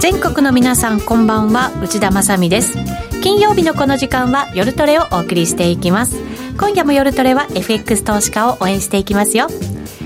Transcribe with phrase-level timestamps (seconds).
[0.00, 1.72] 全国の皆さんこんばんは。
[1.82, 2.76] 内田まさです。
[3.22, 6.16] 金曜日のこの時間は夜トレをお送りしていきます。
[6.58, 9.48] 今夜も夜トレは FX 投資家を応援していきますよ。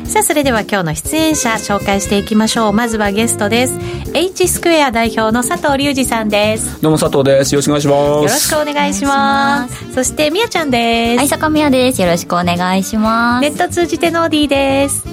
[0.08, 2.72] さあそれでは今日の出演者紹介していきましょう。
[2.72, 3.78] まずはゲストです。
[4.14, 6.80] H スクエア代表の佐藤隆二さんです。
[6.80, 7.54] どうも佐藤です。
[7.54, 7.98] よろしくお願いします。
[7.98, 9.92] よろしくお願いします。
[9.92, 11.18] そしてみやちゃんです。
[11.18, 12.00] はい坂宮です。
[12.00, 13.42] よろしくお願いします。
[13.42, 15.04] ネット通じてノーディーです。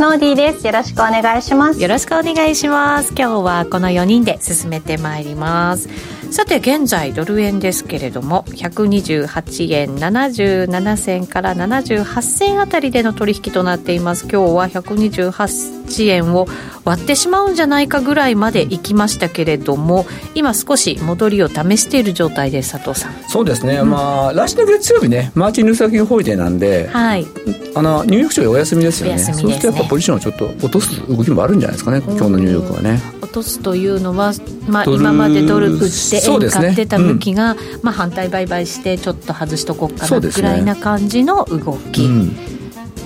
[0.00, 0.66] ノーディーです。
[0.66, 1.80] よろしくお願いします。
[1.80, 3.12] よろしくお願いします。
[3.16, 5.88] 今日はこの4人で進めてまいります。
[6.30, 14.28] さて現在ドル円ですけれども128円77銭から78銭あたりでの取引となっています。
[14.30, 16.46] 今日は128円を
[16.84, 23.12] 割ってしまうんじゃないかぐらいまで行きましたけれども今少し戻りを試している状態です佐藤さん。
[23.28, 27.26] そうですね、うん、まあ来週の月曜日ねマーチン・ルーサーキングホリデーなんで、はい、
[27.74, 32.02] あのニューヨーク市場お休みですよね、ね、そうするとやっぱポジションをちょっと落とす動きもあるんじゃないですかね。
[32.06, 33.00] 今日のニューヨークはね。
[33.20, 34.32] 落とすというのは、
[34.68, 35.86] まあ、今までドル売って
[36.20, 42.08] 円買ってた向きが、ねうん、まあ、反対売買してちょっと外しとこうかなぐらいな感じの動き、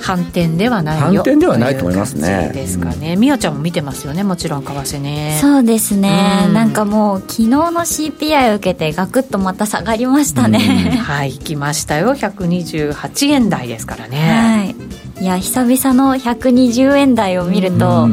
[0.05, 1.05] 反転ではないよ。
[1.05, 2.51] 反転ではないと思いますね。
[2.53, 4.23] ですかね、みやちゃんも見てますよね。
[4.23, 5.39] もちろん為替ね。
[5.41, 12.15] そうですね、うん、なんかもう昨日の CPI を受けてガクッとまた下がりましたね、はい来ましたよ。
[12.15, 14.19] 128円台ですからね。
[14.19, 15.23] はい。
[15.25, 18.09] いや久々の120円台を見ると、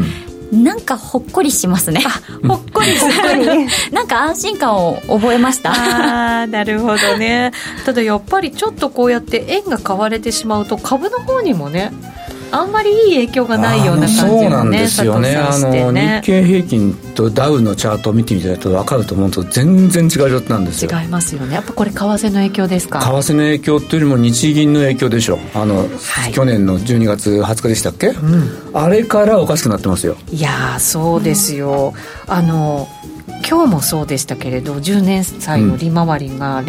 [0.51, 2.03] なんかほっこりしますね。
[2.47, 2.95] ほっこり。
[2.97, 3.11] する
[3.91, 5.71] なんか安心感を覚えました。
[5.71, 7.51] ああなるほどね。
[7.85, 11.91] ただやっぱりちょっとこうやって円が買われてしまうと株の方にもね
[12.51, 15.35] あんまりいい影響がないような感じ、ね、そうなんですよね。
[15.35, 20.91] あの日経平均とダウのチャートを見てみたいと分かると思うと全然違う状態なんですよ。
[20.91, 21.55] 違いますよね。
[21.55, 23.01] やっぱこれ為替の影響ですか？
[23.01, 25.39] 為替の影響というよりも日銀の影響でしょ。
[25.55, 25.83] あの、は
[26.29, 30.17] い、去年の12月20日でしたっけ、うん、あれからおかしくなってますよ。
[30.31, 31.93] いやそうですよ、
[32.27, 32.87] うん、あの
[33.47, 36.61] 今日もそうでしたけれど10年債の利回りが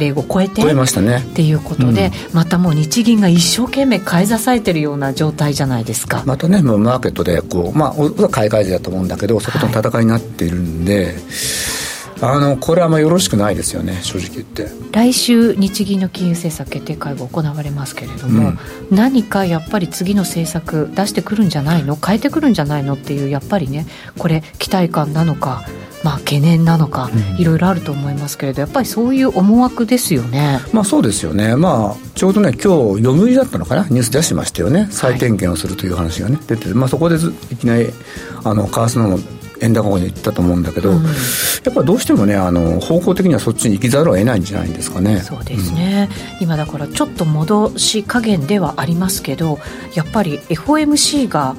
[0.00, 1.18] 0.5、0超えて超えましたね。
[1.18, 6.22] っていうことで、うん、またもう日銀が一生懸命買い支えてるような状態じゃないですか。
[6.26, 11.14] またねもうマーケットでこうまあ買い替えだと思うんだけどそことの戦いになっているんで、はい
[12.22, 14.68] あのこれはまあよろしくないですよね正直言って。
[14.92, 18.48] 来週日銀の金融政策決定会合行われますけれども、
[18.90, 21.96] うん、何かやっぱり次の政策出してくるんじゃないの？
[21.96, 22.94] 変えてくるんじゃないの？
[22.94, 23.86] っていうやっぱりね
[24.18, 25.64] これ期待感なのか
[26.02, 30.58] まあ、懸念なのか、いろいろあると思いますけれどやっぱりそういう思惑ですよね。
[30.72, 33.86] まあそうですよね、まあ、ちょうどね今日読売だったのかな？
[33.90, 34.88] ニュース出しましたよね。
[34.90, 37.16] 再点検をするという話がね、出て、まあ、そこで
[37.50, 37.90] いきなり
[38.44, 39.18] あの為替の
[39.60, 41.10] 円高に行ったと思うんだけど、うん、や
[41.70, 45.20] っぱりどうしてもねあの方向的にはそっちに行きざるを得ないんじゃないんですかね。
[45.20, 49.58] そうですね、うん、今だからちょっと戻し加減ではありますけど
[49.94, 51.56] やっぱり FOMC が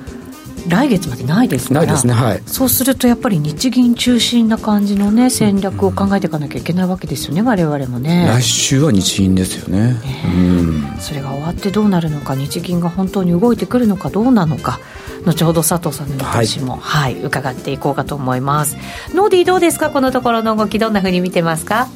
[0.67, 1.81] 来月までないですから。
[1.81, 8.25] ないですね、はい、そうするとやっぱり日銀中心な感じのね戦略を考えていかなきゃいけないわけですよね我々もね。
[8.27, 14.79] 来週は日銀ですよね、ね、うん、それが終わってどうなるのか日銀が本当に動いてくるのかどうなのか
[15.25, 18.75] 後ほど佐藤さんの見通しも、はい、はい、伺っていこうかと思います。
[19.13, 21.88] ノーディーどうですかこのところの動きどんなふうに見てますか？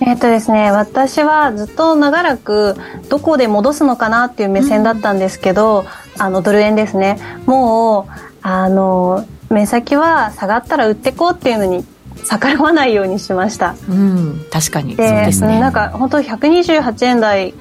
[0.00, 2.76] えっとですね、私はずっと長らく
[3.08, 5.84] どこで戻すのかなっていう目線だったんですけど、
[6.16, 8.12] うん、あのドル円ですねもう
[8.42, 11.84] あの目先は下がったら売ってこうっていうのに
[12.24, 13.74] 逆らわないようにしました。
[13.88, 15.60] うん、確かにそうですね。
[15.60, 17.54] なんか本当128円台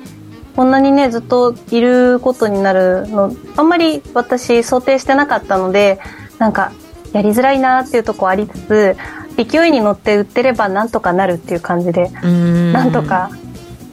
[0.55, 5.99] こんなにねずっといることになるのあんまり私想定してなかったので
[6.37, 6.71] なんか
[7.13, 8.97] やりづらいなっていうとこありつつ
[9.45, 13.29] 勢いに乗って売ってればなんとかなるっていう感じでなんとか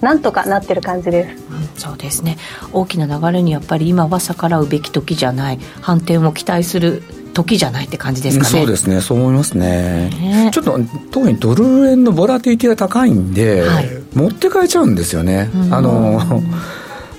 [0.01, 2.37] なんとかなってる感じです、うん、そうですね。
[2.73, 5.59] 大きな流れにやっぱり今は逆らうべき時じゃない。
[5.81, 7.03] 反転を期待する
[7.33, 8.51] 時じゃないって感じですかね。
[8.51, 9.01] そうですね。
[9.01, 10.79] そう思いますね、ね、ちょっと
[11.11, 16.21] 特にドル円のボラティリティが高いんで、はい、持って帰っちゃうんですよね、あの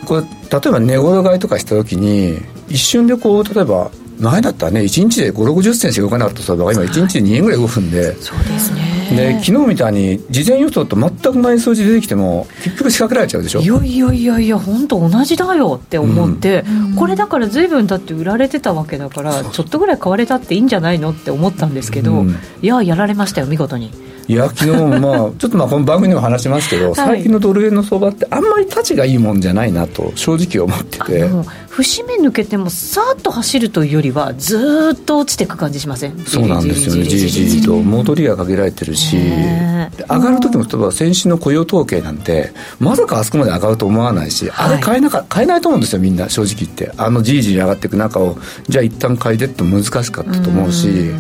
[0.06, 2.40] これ例えば値頃買いとかした時に
[2.70, 8.16] 一瞬でこう例えば前だったらね1日で5 6 0銭しか動かなかったそれが今1日で2円ぐらい動くんで。
[8.22, 8.98] そうですね。
[9.08, 13.62] で昨日みたいに事前予想と全く同じ数字出てきても結局仕掛けられちゃうでしょ？
[13.62, 23.92] いやいやいやいや本当同じだよって思って、うん、これだから随分だって売られてたわけだからちょっとぐらい買われたっていいんじゃないのって思ったんですけど、うん、いややられましたよ見事に。
[24.28, 31.30] いや昨日もまあちょっとまあこの番組でも話しますけど、はい、最近のドル円の相場ってあんまり立ちがいいもんじゃないなと正直思ってて。
[31.70, 36.18] 節目抜けてもさーっと走るというよりはずっと落ちていく感じしません？
[36.26, 37.04] そうなんですよね。
[37.04, 39.16] じりじりと戻りがかけられてるし。
[39.16, 46.92] 上がる時も例えば先週の雇用統計なんてまさかあそこまで上がると思わないし、あれ買えなか買えないと思うんですよみんな正直言って。
[46.98, 48.38] あのじりじり上がっていく中を
[48.68, 51.12] じゃあ一旦買いでって難しかったと思うし。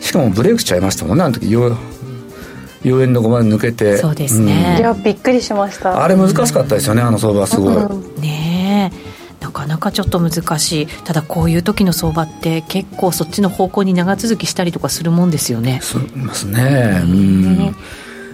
[0.00, 1.50] しかもブレイクしちゃいましたもんねあの時
[2.86, 3.96] 4円の5万抜けて。
[3.96, 6.02] そうですね、うん、いやびっくりしました。
[6.02, 10.86] あれ難しかったですよねあの相場すごい、うん、ねえなかなかちょっと難しい。
[10.86, 15.80] ただこういう時の相場って結構そっちの方向に長続きしたりとかするもんですよね。
[15.82, 17.56] しますね、うん、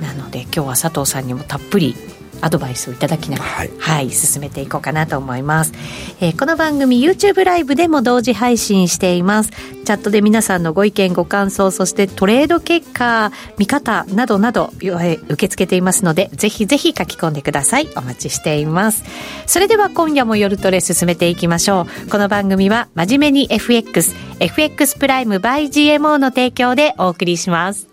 [0.01, 1.97] なので今日は佐藤さんにもたっぷり
[2.43, 5.73] アドバイスをいただきながら、はい、はい、進めていこうかなと思います、
[6.21, 9.50] えー、この番組 YouTube ライブでも同時配信しています。
[9.85, 17.89] チャットで皆さんのご意見ご感想そしてトレード結果見方などなど、えー、受け付けていますのでぜひぜひ書き込んでください。
[17.97, 19.05] お待ちしています。
[19.47, 22.11] それでは今夜も夜トレ進めていきましょう。
[22.11, 27.92] この番組は真面目に FX FX プライム by GMO の提供でお送りします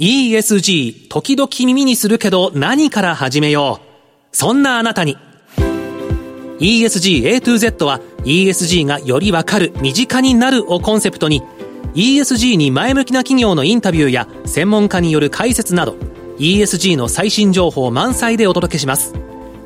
[0.00, 4.36] ESG、時々耳にするけど何から始めよう。
[4.36, 5.16] そんなあなたに。
[6.60, 11.42] ESG A to Z は ESG がよりわかる、身近になるをコンセプトに
[11.94, 15.96] ESG に前向きな企業のインタビューや専門家による解説など
[16.38, 19.14] ESG の最新情報満載でお届けします。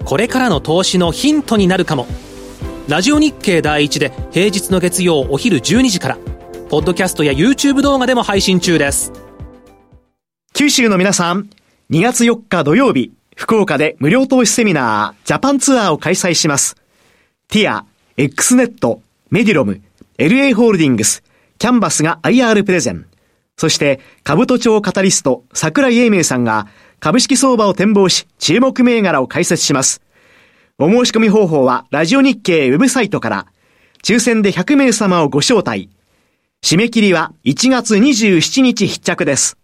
[0.07, 2.07] これからの投資のヒントになるかも。
[2.89, 6.19] ラジオ日経第一で平日の月曜お昼12時から、
[6.71, 9.13] ポッドキャストや YouTube 動画でも配信中です。
[10.55, 11.49] 九州の皆さん、
[11.91, 16.77] 2月4日土曜日、福岡で無料投資セミナー、ジャパンツアーを開催します。
[17.49, 17.87] ティア、
[18.19, 19.01] X ネット、
[19.31, 19.81] メディロム、
[20.19, 21.23] LA ホールディングス、
[21.57, 23.07] キャンバスが IR プレゼン。
[23.57, 26.69] そして、株都庁カタリスト、桜井英明さんが、
[27.01, 30.03] 株式相場を展望し、注目銘柄を解説します。
[30.79, 33.47] お申し込み方法は、ラジオ日経ウェブサイトから、
[34.05, 35.89] 抽選で100名様をご招待。
[36.63, 39.57] 締め切りは1月27日必着です。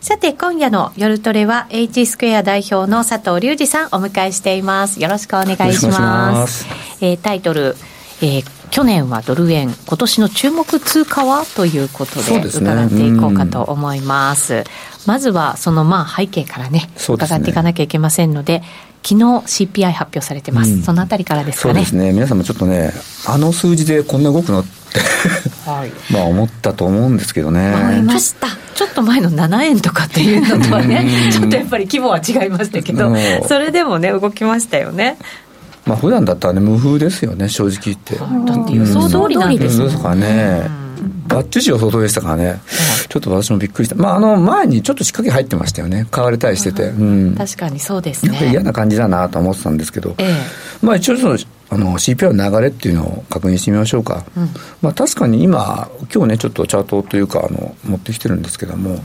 [0.00, 5.02] さて、今夜の夜トレは、H スクエア代表の佐藤隆二さんお迎えしています。
[5.02, 6.66] よろしくお願いします。
[7.00, 7.74] えー、タイトル、
[8.22, 14.62] えー、去年はドル円、今年の注目通貨はということで伺っていこうかと思います。
[15.04, 18.62] まずは、そのまあ背景からね、伺っていかなきゃいけませんので、
[19.02, 21.74] 昨日 CPI 発表されてます、うん、そのあたりからですかね。
[21.74, 22.12] そうですね。
[22.12, 22.92] 皆さんもちょっとね、
[23.26, 24.78] あの数字でこんな動くのって
[25.68, 27.74] はい、 まあ思ったと思うんですけどね。
[27.74, 28.57] 思いました。
[28.78, 33.12] ちょっと前の7円とかっていうのとはね、ちょっとやっぱり規模は違いましたけど、
[33.48, 35.18] それでもね、動きましたよね。
[35.84, 38.14] まあ普段だったらね、無風ですよね、正直言って。
[38.14, 39.92] だって予想通りなんですね。
[40.00, 40.70] かね。
[41.26, 42.60] バッチリ予想通りでしたからね、
[43.08, 48.50] ちょっと私もびっくりした、まあ、あの前にちょっと仕掛け入ってましたよね、買われたりしてて、うん、確かにそうですね。
[48.50, 51.38] 嫌な感じだなと思ってたんですけど、ええ、まあ一応その、
[51.70, 54.48] あの CPI の流れっていうのを確認してみましょうか、うん、
[54.80, 58.98] まあ、確かに今、今日ね、ちょっとチャートというかあの、持ってきてるんですけども、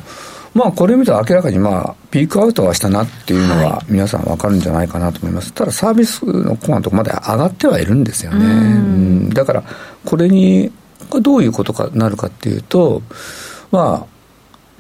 [0.54, 8.46] まあ、これ見たら明らかに、まあ、ピークアウトはしたなっていうのは、皆さん分かるんじゃないかなと思います、はい、ただ、サービスのコアのところまで上がってはいるんですよね。
[8.46, 9.64] うん、だから、
[10.06, 10.72] これに、
[11.22, 13.02] どういうことかなるかっていうと、
[13.72, 14.14] まあ、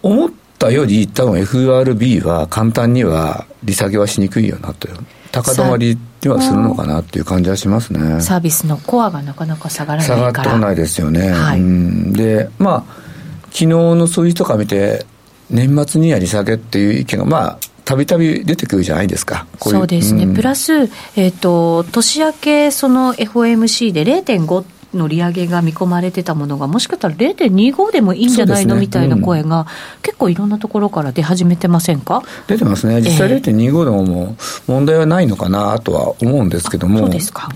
[0.04, 4.88] 思ったより、多分 FRB は簡単には利下げはしにくいよなと。
[5.34, 8.22] 高止まりではするのかなっていう感じはしますね。
[8.22, 10.20] サービスのコアがなかなか下がらないから。
[10.20, 11.32] 下がってこないですよね。
[11.32, 13.04] はい、うんで、まあ、
[13.46, 15.08] 昨日の数字とか見て、
[15.50, 19.48] 年末には利下げっていう意見が、まあ、たびたび出てくるじゃないですか。
[19.66, 20.26] ううそうですね。
[20.26, 24.64] うん、プラス、えっ、ー、と、年明け、その FOMC で0.5
[24.94, 29.68] の利上げが見込まれてたものが、もしかしたら0.25でもいいんじゃないの、ね、みたいな声が、
[30.02, 34.36] 結構いろんなところから出始めてませんか出てますね、実際0.25でもも
[34.68, 37.10] う問題はないのかなとは思うんですけども、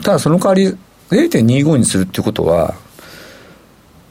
[0.04, 0.78] ただその代わり、
[1.10, 2.76] 0.25にするっていうことは、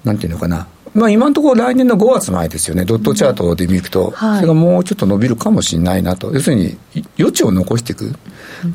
[0.04, 6.78] なんていうのかな、まあ、今のところ来年の5月前ですよね、ドットチャートで見ると、それがもうちょっと伸びるかもしれないなと、要するに
[7.18, 8.14] 余地を残していく、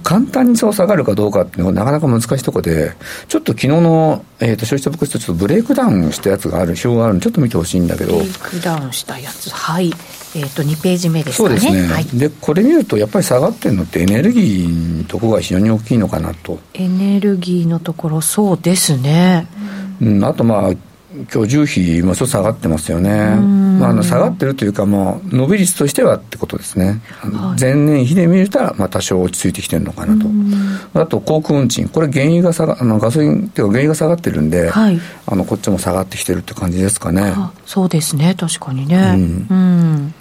[0.03, 2.93] 簡単にそう下がるかどうかっていうのがなかなか難しいところで、
[3.27, 8.13] ちょっと昨日の、えー、と消費者物価指数、とブレイクダウンしたやつがある、表があるので、ちょっと見てほしいんだけど。
[8.13, 9.91] ブレイクダウンしたやつ、はい。
[10.33, 11.59] えー、と2ページ目ですかね。
[11.59, 16.59] そうですね、はい、でこれ見ると、やっぱり下がってるのって、エネルギーのところが非常に大きいのかなと。
[16.75, 19.47] エネルギーのところ、そうですね。
[19.99, 20.71] うん、あとまあ
[21.33, 23.35] 今日重費もちょっと下がってますよね、
[23.79, 30.29] まあ、あの下がってるというか、もう伸び率としてはってことですね、はい、前年比で見ると、まあ、多少落ち着いてきてるのかなと、
[31.01, 37.33] あと航空運賃、これ、原油が下があのガソリンっていうか、原油が下がってるんで、はい、あのこっちも下がってきてるって感じですかね。
[37.65, 39.47] そうですね、確かにね。
[39.49, 40.13] うん、うん。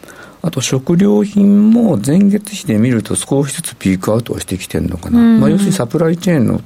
[0.43, 6.63] あと食料品も前月比で見ると少しずつピークアウトをしてきてるのかな、まあ、要するにサプライチェーンの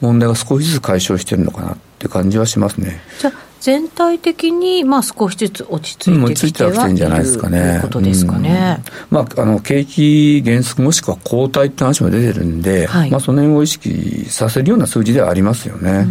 [0.00, 3.00] 問題が少しずつ解消してるのかなって感じはしますね。
[3.18, 7.60] じゃ全体的にまあ少しずつ落ち着いてきてはいる、うん、じゃないですかね。
[7.60, 8.80] ということですかね。
[9.10, 16.06] うん、まあ、あの、景気減速もしくは後退って話も出てるんで、はい、まあ、その辺を意識させるような数字ではありますよね。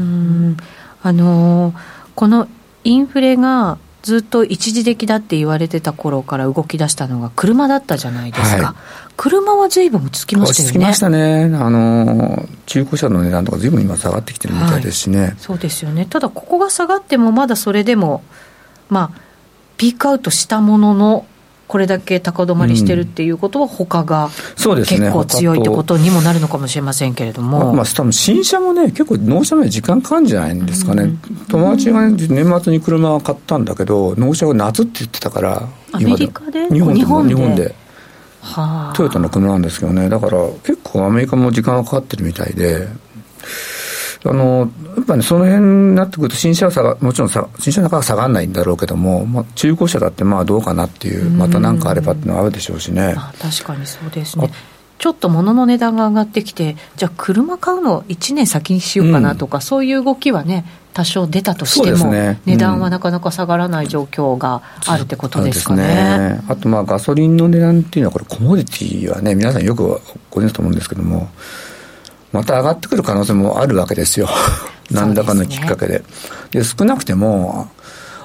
[1.01, 1.75] あのー、
[2.15, 2.49] この
[2.83, 3.77] インフレが
[4.07, 8.75] ずっと一時的だって言われてた頃から動き出したのが車だったじゃないですか、はい、
[9.17, 10.69] 車はずいぶん落ち着きましたよね。
[10.69, 11.43] 落ち着きましたね。
[11.57, 16.05] あの中古車の値段とかずいぶん今下がってきてるみたいですしね、はい、そうですよね。
[16.05, 18.23] ただここが下がってもまだそれでも
[18.87, 19.21] まあ
[19.75, 21.25] ピークアウトしたものの
[21.67, 31.17] これだけ高止まりしてるっていうことは、他が結構強いってことにもなるのかもしれませんけれども、まあ、多分新車もね、結構、納車まで時間かかるんじゃないんですかね、うん、
[31.49, 36.69] 友達が、ね、年末に車を買ったんだけど、納車が夏って言ってたから、アメリカで？
[36.69, 37.75] 日本で日本で？
[38.39, 42.87] はあ、トヨタの車なんですけどね、だから結構アメリカも時間がかかってるみたいで、
[44.25, 53.13] あのやっぱり、ね、その辺になってくると、新車は下がもちろんさ新車の中は下がらないんだろうけども、まあ、中古車だってまあどうかなっていう、また何かあればっていうのはあるでしょうしね。
[53.17, 54.51] あ確かにそうですね。
[54.97, 65.83] ちょっと物の値段が上がってきて、じゃあ、車買うの1年先にしようかなとか、うん、そういう動きはね、多少出たとしても、ねうん、値段はなかなか下がらない状況があるってことですかね。
[65.83, 66.41] ね。
[66.47, 71.29] あと、まあ、ガソリンの値段っていうのは、これ、コモディティはね、皆さんよくご存知と思うんですけども、
[72.31, 74.27] また上がってくる可能性もあるわけですよ。
[74.91, 76.03] 何らかのきっかけで。
[76.51, 77.69] で、ね、少なくても、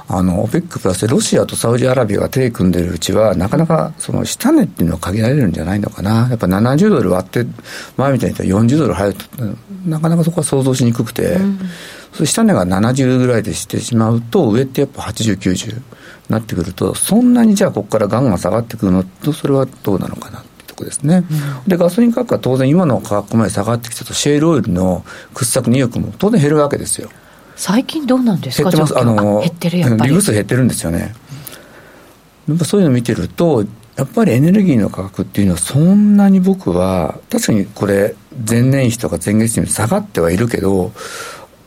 [0.08, 6.28] あの、OPEC プラスでロシアとサウジアラビアが手組んでるうちは、なかなかその下値っていうのは限られるんじゃないのかな。
[6.28, 7.46] やっぱ70ドル割って、
[7.96, 9.22] 前みたいに言ったら40ドル入ると、
[9.86, 11.58] なかなかそこは想像しにくくて、うん、
[12.12, 15.80] そ下値が70ぐらいでしてしまうと、上ってやっぱ80、90
[16.28, 20.42] なってくると、そんなにじゃあここからガンガン下がってくるのと、それはどうなのかな。
[20.82, 27.08] とですね、うん、でガソリン価格は当然今の価格まで下がってきたとシェールオイルの掘削意欲も当然減るわけですよ。
[27.54, 28.70] 最近どうなんですか？
[28.70, 28.98] 減ってます。
[28.98, 30.10] あの減ってるやっぱり。
[30.10, 31.14] リブ数減ってるんですよね、
[32.48, 33.64] やっぱそういうのを見てると
[33.96, 38.16] やっぱりエネルギーの価格っていうのはそんなに僕は確かにこれ
[38.48, 40.92] 前年比とか前月比下がってはいるけど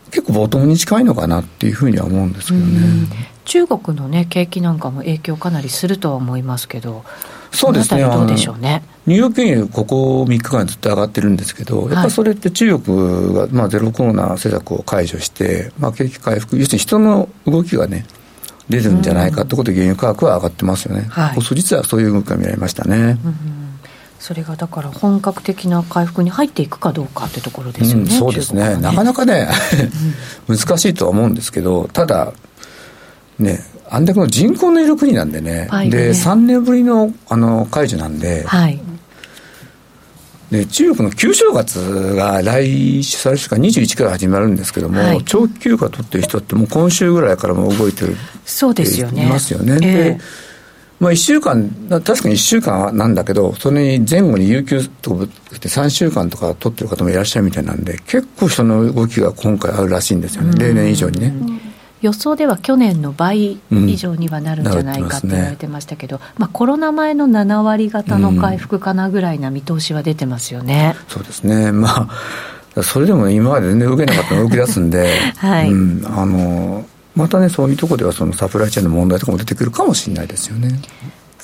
[0.10, 3.30] 結構ボトムに近いのかなっていうふうには思うんですけどね。
[3.46, 7.06] 中国のね景気なんかも影響かなりするとは思いますけど
[7.56, 8.04] そうですね。
[8.04, 8.84] どうでしょうね。
[9.06, 18.06] ニューヨーク原油、ここ3日間ずっと上がってるんですけど、やっぱそれって中国が、まあ、ゼロコロナ政策を解除して、まあ、景気回復、要するに人の動きがね、
[18.70, 21.06] 出るんじゃないかってことで原油価格は上がってますよね。
[21.10, 23.20] はい、実はそういう動きが見られましたね。
[23.24, 23.66] うん
[24.26, 29.48] それがだから本格的な回復に入っていくかどうかってところですよね、うん、そうですね、ねなかなかね
[30.50, 32.34] 難しいとは思うんですけど、ただ、
[33.38, 38.80] ね、あんだけの人口のいる国なんでね、はい、で3年ぶりのあの解除なんで、はい、
[40.52, 48.16] で中国の旧正月が来週、最初から21から始まるんですけども、はい、長期休暇取ってる人って、もう今週ぐらいからも動いてる
[48.46, 49.26] そうですよね。
[49.26, 49.80] いますよね。
[49.80, 50.18] で
[50.98, 55.28] まあ、1週間、確かに1週間なんだけど、それに前後に有給とかっ
[55.60, 61.34] て3週間とか取ってる方もいらっしゃるみたいなんで、結構人の動きが今回あるらしいんですよね、例年以上にね。
[62.06, 70.96] 予想では去年の倍以上にはなるんじゃないかって言われてましたけど、うんね、まあ、コロナ前の7割方の回復かなぐらいな見通しは出てますよね。
[70.96, 72.08] うん、そうですね、ま
[72.76, 75.72] あ、それでも今まで全然受けなかったのが動き出すんで、 はい。
[75.72, 76.86] うん、あの
[77.16, 80.80] またね、そういうところではそのサプライチェーンの問題とかも出てくるかもしれないですよね。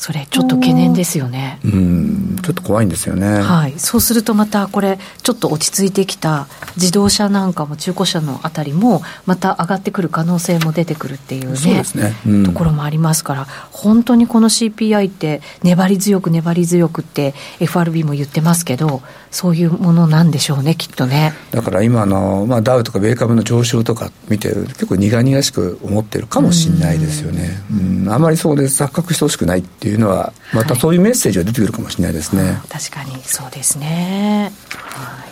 [0.01, 1.59] それちょっと懸念ですよね。
[1.63, 3.39] うん、ちょっと怖いんですよね。
[3.39, 21.33] はい、そうするとまたこれちょっと落ち着いてきた自動車なんかも中古車のあたりもまた上がってくる可能性も出てくるっていうね、ねうん、ところもありますから、本当にこの CPI って粘り強く粘り強くって FRB も言ってますけど、そういうものなんでしょうねきっとね。
[21.51, 27.61] だから今のまあダウとか米株の上昇とか見てる結構苦々しく思ってるかもしれないですよね。
[27.71, 32.43] うん、あまりそうで錯覚してほしくないっていういうのは、またそういうメッセージが出てくるかもしれないですね。
[32.43, 34.51] はい、確かにそうですね。
[34.75, 35.31] はい。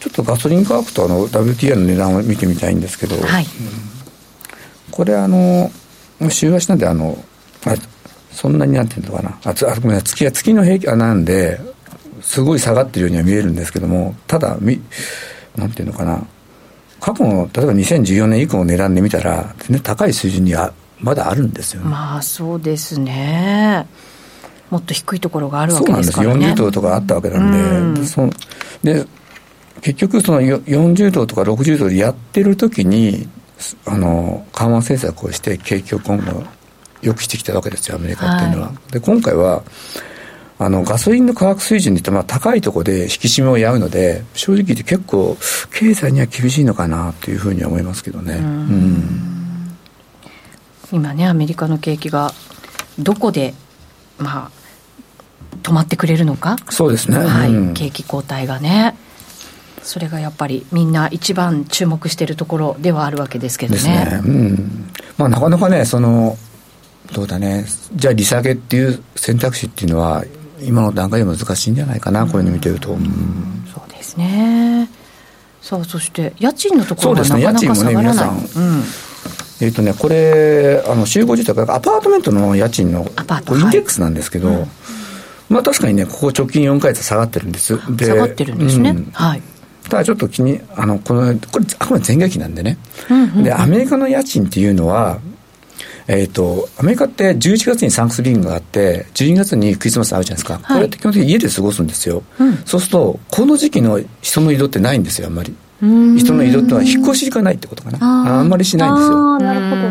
[0.00, 3.48] ちょっとガソリン価格とあの WTI の値段を見てみたいんですけど、はい、うん、
[4.90, 5.70] これあの
[6.30, 7.22] 週足なんであの
[7.66, 7.74] あ
[8.32, 11.60] そんなになんていうのかなあつあごめんな月は月の平均なんで
[12.22, 14.80] すごい下がってるようには見えるんですけどもただみ
[15.56, 16.26] なんていうのかな
[17.00, 21.88] 過去の例えば2014年以降の値段で見たら全然高い水準にあまだあるんですよね。
[21.88, 23.86] まあそうですね。
[24.70, 26.32] もっと低いところがあるわけですからね。
[26.34, 26.54] そうなんです。
[26.54, 28.28] 40ドルとかあったわけなんで、うん、そ
[28.82, 29.04] で
[29.80, 33.28] 結局その40ドルとか60ドルやってる時に
[33.86, 36.44] あの緩和政策をして景気を今後
[37.02, 39.62] よくしてきたわけですよアメリカっていうのは、はい、で今回は
[40.58, 45.36] あのガソリンの価格水準で言ってまあ高いところで引き締めをやるので正直言って結構
[45.72, 49.29] 経済には厳しいのかなというふうには思いますけどね、うん、
[50.92, 52.32] 今ねアメリカの景気が
[52.98, 53.54] どこで
[54.18, 54.50] まあ
[55.62, 56.56] 止まってくれるのか？
[56.70, 58.96] そうですね、はい、うん、景気後退がね。
[59.82, 63.82] それがやっぱりみんな一番注目しているところではあるわけですけどね。
[63.82, 64.20] ね。
[64.22, 64.90] うん。
[65.16, 66.36] まあ、なかなかねその
[67.12, 67.64] どうだね。
[67.94, 70.22] じゃあ利下げっていう選択肢っていうのは
[70.60, 74.88] 今の段階で難しいんじゃないかな、うん、これに見てると、うん、そうですね。
[75.62, 78.42] さあそして家賃のところがなかなか下がらない、ね、
[79.60, 84.68] えっ、ー、とねこれあの集合住宅アパートメントの家賃のインデックスなんですけど、はい、
[85.48, 87.78] まあ確かにねここ直近4か月下がってるんです。
[87.78, 89.42] 下がってるんですね、はい。
[89.90, 92.78] ただちょっと気に、あの、この、これ、あくまで前月期なんでね。
[93.42, 95.18] で、アメリカの家賃っていうのは、
[96.06, 100.60] えっ、ー、と、アメリカって11月にサンクスリングがあって、12月にクリスマスあるじゃないですか。
[100.62, 102.22] はい、これって基本的に家で過ごすんですよ。
[102.38, 105.54] うん、そうすると、この時期の人の移動ってないんですよ、あんまり。
[105.80, 108.38] 人の移動ってのは引っ越しがないってことかな。
[108.38, 109.38] あんまりしないんですよ。
[109.38, 109.82] なるほど。
[109.82, 109.86] う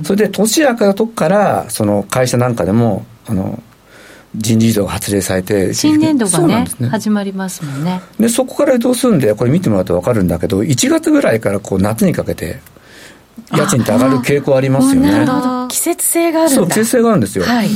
[0.02, 3.62] それで、年明けたとこから、その会社なんかでも、あの、
[4.36, 8.00] 人事異動が発令されて新年度がね、ね、始まりますもんね。
[8.18, 12.58] でそこから移動するんでこれ見てもらうと分かるんだけど1月ぐらいからこう夏にかけて
[13.52, 15.24] 家賃って上がる傾向ありますよね。
[15.68, 17.68] 季節性があるそう季節性があるんですよ、はい、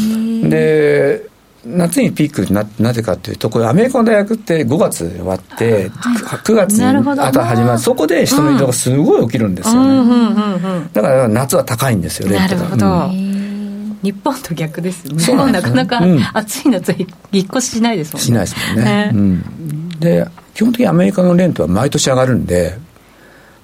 [0.49, 1.29] で
[1.77, 7.79] 夏にピークななぜかというとこれアメリカの大学って5月終わって、はい、9月にあと始まる。
[7.79, 12.63] そこで人の移動がすごい起きるんですよね、だから夏は高いんですよレントが。
[12.63, 13.99] なるほど、うん。
[14.03, 15.19] 日本と逆ですね。
[15.19, 16.01] 日本なかなか
[16.33, 18.25] 暑い夏引っ越ししないですもんね。
[18.25, 22.79] しないですもんね、うん、で基本的にアメリカのレントは毎年上がるんで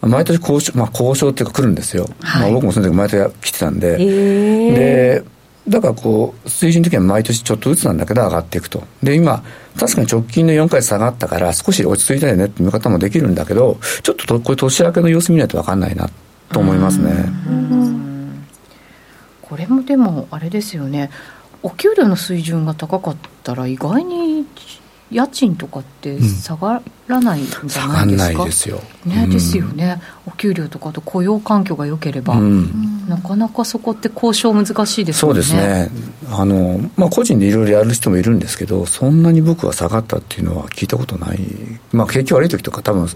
[0.00, 5.24] 毎年交渉,、まあ、交渉っていうか来るんですよ、はい、まあ、僕もその時毎年来てたんで、で
[5.68, 8.84] だからこう水準的には毎年ちょっとずつなんだけど上がっていくと。
[9.02, 9.42] で今
[9.78, 16.08] 確かに直近の4回下がったから少し落ち着いたよねって見方もできるんだけどちょっととこれ年明けの様子見ないと分かんないな
[16.50, 17.12] と思いますね。
[19.42, 21.10] これもでもあれですよね。
[21.62, 24.46] お給料の水準が高かったら意外に
[25.14, 30.00] 家賃とかって下がらないんじゃないですか、うん、下がんないですよ、ね、ですよね。
[30.26, 35.42] お給料とかと雇用環境が良ければ、うん、なかなかそこって交渉難しいですもんね。
[35.44, 35.90] そうですね。
[36.32, 41.38] あの、まあ、個人でいろいろやる人もいるんですけどそんなに僕は下がったっていうのは聞いたことない。
[41.92, 43.08] まあ景気悪い時とか多分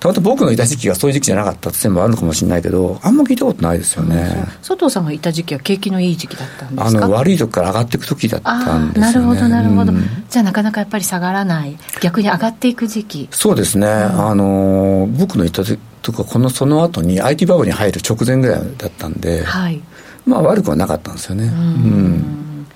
[0.00, 4.46] たまたま僕のいた時期がそういう時期じゃなかったってもあるのかもしれないけどあんま聞いたことないですよね。
[4.66, 7.04] 佐藤さんがいた時期は景気のいい時期だったんですか？
[7.04, 13.28] あの悪い時から上がっていく時だったんですよ、ね、なるほどなるほど、うん、じゃあなかなかやっぱり下がらない逆に上がっていく時期。
[13.30, 13.92] そうですね、うん、
[14.28, 19.80] あの僕のいた時とかこのその後に IT バブルに入る直前ぐらいだったんで、はい、
[20.26, 21.44] まあ悪くはなかったんですよね。
[21.46, 22.66] うん、うん。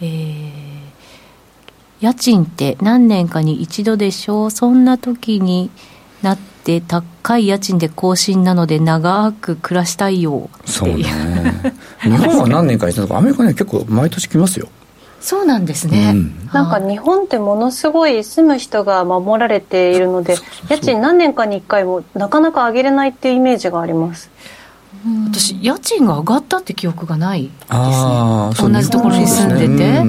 [0.00, 0.66] えー
[1.98, 4.46] 家賃って何年かに一度でしょ？
[4.46, 5.70] うそんな時に
[6.22, 10.50] なって高い家賃で更新なので長く暮らしたいよ。
[10.64, 11.04] そうね。
[12.02, 14.68] 日本は何年か一度とかアメリカね結構毎年来ますよ。
[15.20, 20.36] そうなんですね、うん、なんか日本ってものすごい住む人が守られているので
[20.68, 24.30] 家賃何年かに1回もなかなか上げれないっていうイメージがあります。
[25.28, 27.50] 私家賃が上がったって記憶がないで
[28.54, 28.72] すね。
[28.72, 30.02] 同じところに住んでて、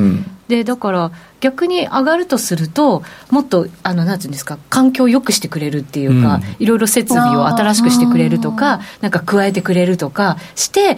[0.47, 10.97] でだから逆に上がるとするともっとあのなんていうんですか環境を良くしてくれるっていうか、うん、いろいろ設備を新しくしてくれるとかなんか加えてくれるとかして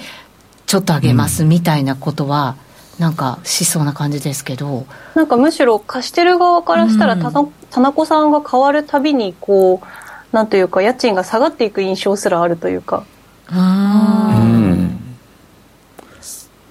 [0.65, 2.55] ちょっと上げますみたいなことは、
[2.99, 4.85] なんかしそうな感じですけど。
[5.15, 13.03] なんかむしろ貸してる側からしたら、うん、田中さんが変わるたびにこうなんというか家賃が下がっていく印象すらあるというか。
[13.51, 14.58] うん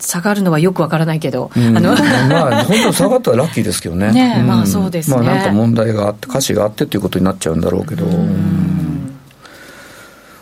[0.08, 4.10] 下がるのはよくわからないけど、うん、あのまあ本当下がったらラッキーですけどね。
[4.14, 5.16] ね、うん、まあそうですね。
[5.18, 8.06] まあなんか問題があって歌詞があってっていうことになっちゃうんだろうけど、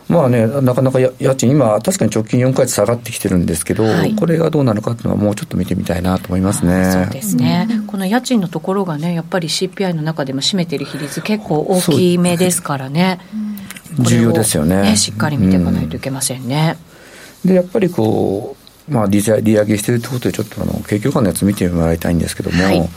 [0.09, 6.93] まあね、なかなか家賃、今、確かに直近4か月下がってきてるんですけど、はい、これがどうなるかっていうのは、もうちょっと見てみたいなと思いますね。
[6.93, 13.19] そうですね、うん、この家賃のところがね、やっぱり CPI の中でも占めてる比率、結構大きめですからね、
[13.99, 16.77] 重要ですよね、ね、しっかり見ていかないといけませんね。
[17.45, 18.56] でやっぱりこう
[18.89, 22.89] まあ、利利上げしてるってことで、ちょっとあの景況感のやつ見てもらいたいんですけども、はい、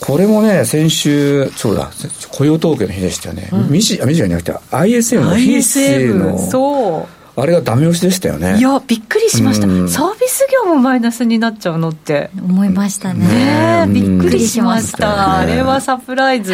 [0.00, 1.90] これもね、先週、そうだ、
[2.30, 6.38] 雇用統計の日でしたよね、うん、ミシミシじゃなくて、ISM の非正の。
[6.38, 8.58] そうあれがダメ押しでしたよね。
[8.58, 9.68] いや、びっくりしました。
[9.68, 12.30] うん、サービス業もマイナスになっちゃうのって。
[12.36, 13.86] 思いましたね。
[13.86, 15.38] ねびっくりしました。
[15.38, 16.52] あれはサプライズ。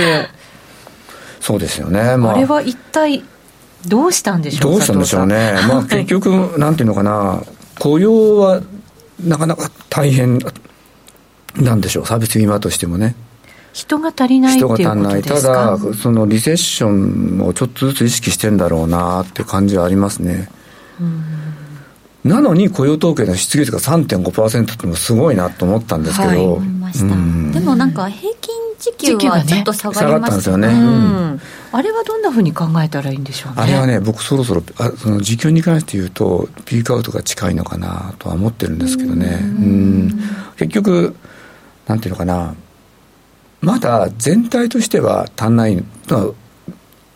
[1.40, 2.18] そうですよね。
[2.18, 3.24] まあ、あれは一体、
[3.86, 5.54] どうしたんでしょうどうしたんでしょうね。
[5.68, 7.42] まあ結局、なんていうのかな、
[7.78, 8.62] 雇用は
[9.22, 10.38] なかなか大変
[11.56, 13.14] なんでしょう、サービス現場としてもね。
[13.72, 15.22] 人が足りない人が足りない。
[15.22, 20.48] ただ、そのリセッションをちょっとずつ意識してんだろうなって感じはありますね。
[22.24, 26.60] なのに雇用統計の失業率が3.5%ってもすごいなと思ったんですけど、は
[27.50, 30.74] い、でもなんか平均時給はちょっと下がりましたね、ね。
[30.74, 31.40] うん、
[31.72, 33.62] あれはどんなふうに考えたらいいんでしょうね。
[33.62, 39.38] あれはね僕そろそろあその時給に関して言うとピークアウトが近いのかなとは思ってるんですけどね。
[39.42, 40.20] うん。
[40.56, 41.14] 結局
[41.86, 42.54] なんていうのかな。
[43.60, 45.82] まだ全体としては足んない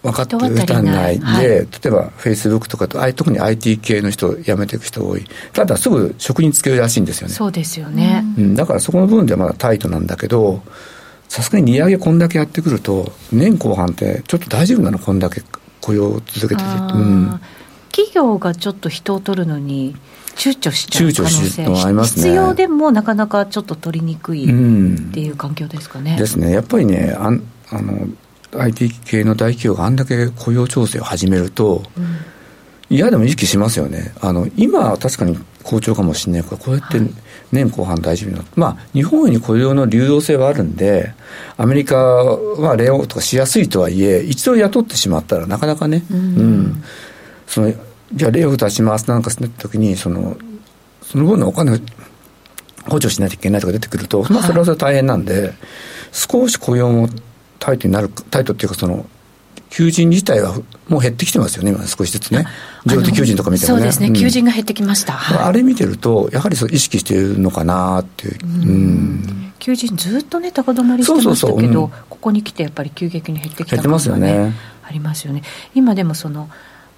[0.02, 1.18] 分かってる足んない。
[1.18, 5.24] で、はい、例えばフェイスブックとかと特に IT 系の人辞めていく人多い。
[5.52, 7.34] ただすぐ職に就けるらしいんですよね。
[7.34, 10.62] そうですよね、うん、だからそこの部分ではまだタイトなんだけど
[11.28, 14.98] さすがに利上げこんだけやってくると年後半ってちょっと大丈夫なの？
[14.98, 15.42] こんだけ
[15.80, 17.40] 雇用を続けてて、うん、
[17.90, 19.96] 企業がちょっと人を取るのに
[20.36, 21.62] 躊躇しちゃう可能性。
[21.64, 24.46] 躊躇あります、ね、必要でもなかなかちょっと取りにくいっ
[25.12, 26.12] ていう環境ですかね。
[26.12, 26.52] うん、ですね。
[26.52, 27.26] やっぱりねあ
[27.70, 28.08] あの
[28.52, 32.16] IT 系の大企業があんだけ雇用調整を始めると、うん、
[32.88, 34.14] 嫌でも意識しますよね。
[34.20, 36.44] あの今は確かに好調かもしれない。
[36.44, 36.98] けどこうやって
[37.52, 41.12] 年後半大丈夫になって、まあ日本に雇用の流動性はあるんで
[41.56, 46.84] アメリカはレオとかしやすいとはいえ一度雇ってしまったらなかなかね、うん、うん、
[47.46, 47.72] その
[48.12, 50.36] じゃあレイオフ出しますなんかするときにその
[51.02, 51.78] その分のお金を
[52.88, 55.54] 補助しないといけないとか出てくると、まあ、それはそれ大変なんで、はい、
[56.12, 57.08] 少し雇用も
[57.58, 59.06] タイトになるタイトっていうかその
[59.70, 60.54] 求人自体は
[60.88, 62.46] もう減ってきてますよね、今少しずつね。
[62.86, 63.80] 上手求人とか見てもね。
[63.80, 65.12] そうですね、うん、求人が減ってきました。
[65.12, 68.38] はい、あれ見てると、やはりそう意識しているのかなっていう。
[68.42, 74.54] うん、求人ずっとね、高止まりしてましたけど、ここに来てやっぱり急激に減ってきた、ね、減ってますよね。
[74.84, 75.42] ありますよね。
[75.74, 76.48] 今でもその、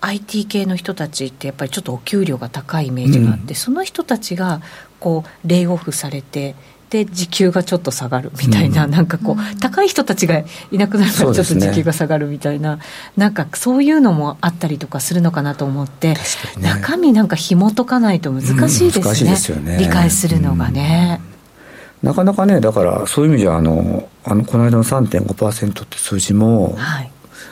[0.02, 4.62] IT 系の人たちってやっぱりちょっとお給料が高いイメージがあって、うん、その人たちが
[4.98, 6.54] こうレイオフされて
[6.90, 12.82] で時給がちょっと下がるみたいな、うん、なんかこう、高い人たちがいなくなるからちょっと時給が下がるみたいな、ね、
[13.16, 16.16] なんかそういうのもあったりとかするのかなと思って、ね、
[16.60, 19.02] 中身なんか紐解かないと難しいで
[19.36, 19.58] すね。
[19.58, 19.78] うん、ね。
[19.78, 21.20] 理解するのがね。
[22.02, 27.10] なかなかね、だからそういう意味じゃ、あの、あのこの間の3.5%って数字も、はい、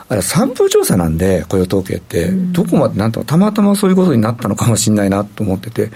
[0.08, 5.90] あれ、散布調査なんで、雇用統計って、どこまでなんとたまたまそういうことになったのかもしれないなと思ってて、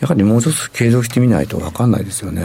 [0.00, 2.42] やはりもうちょっと継続してみないと分かんないですよね。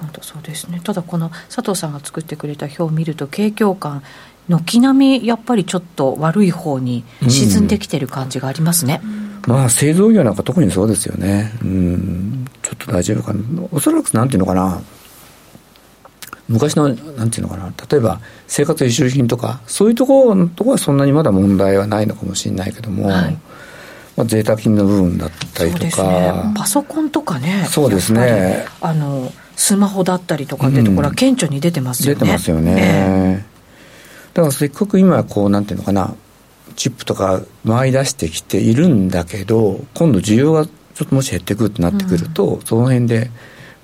[0.00, 0.80] 本当そうですね。
[0.84, 4.02] ただこの佐藤さんが作ってくれた表を見ると景況感
[4.48, 11.52] 軒並みやっぱりちょっと悪い方に沈んできてる感じがありますね、うん、まあ製造業なんか特にそうですよね。
[11.62, 12.46] うん。
[12.62, 14.82] ちょっと大丈夫かなおそらくなんていうのかな。
[16.46, 17.72] 昔のなんていうのかな。
[17.90, 23.38] 例えば生活必需品とかそういうところのところはそんなにまだ問題はないのかもしれないけども、はい
[24.16, 28.66] まあ、贅沢品の部分だったりとか、ね、パソコンとかねそうですね。
[28.80, 33.46] あのスマホだったりとかってところは顕著に出てますよね、出てますよね、ね、
[34.34, 36.14] だからせっかく今こうなんていうのかな
[36.76, 43.30] チップとか回り出してきているんだけど今度需要がちょっともし減ってくるってなってくると、うん、その辺で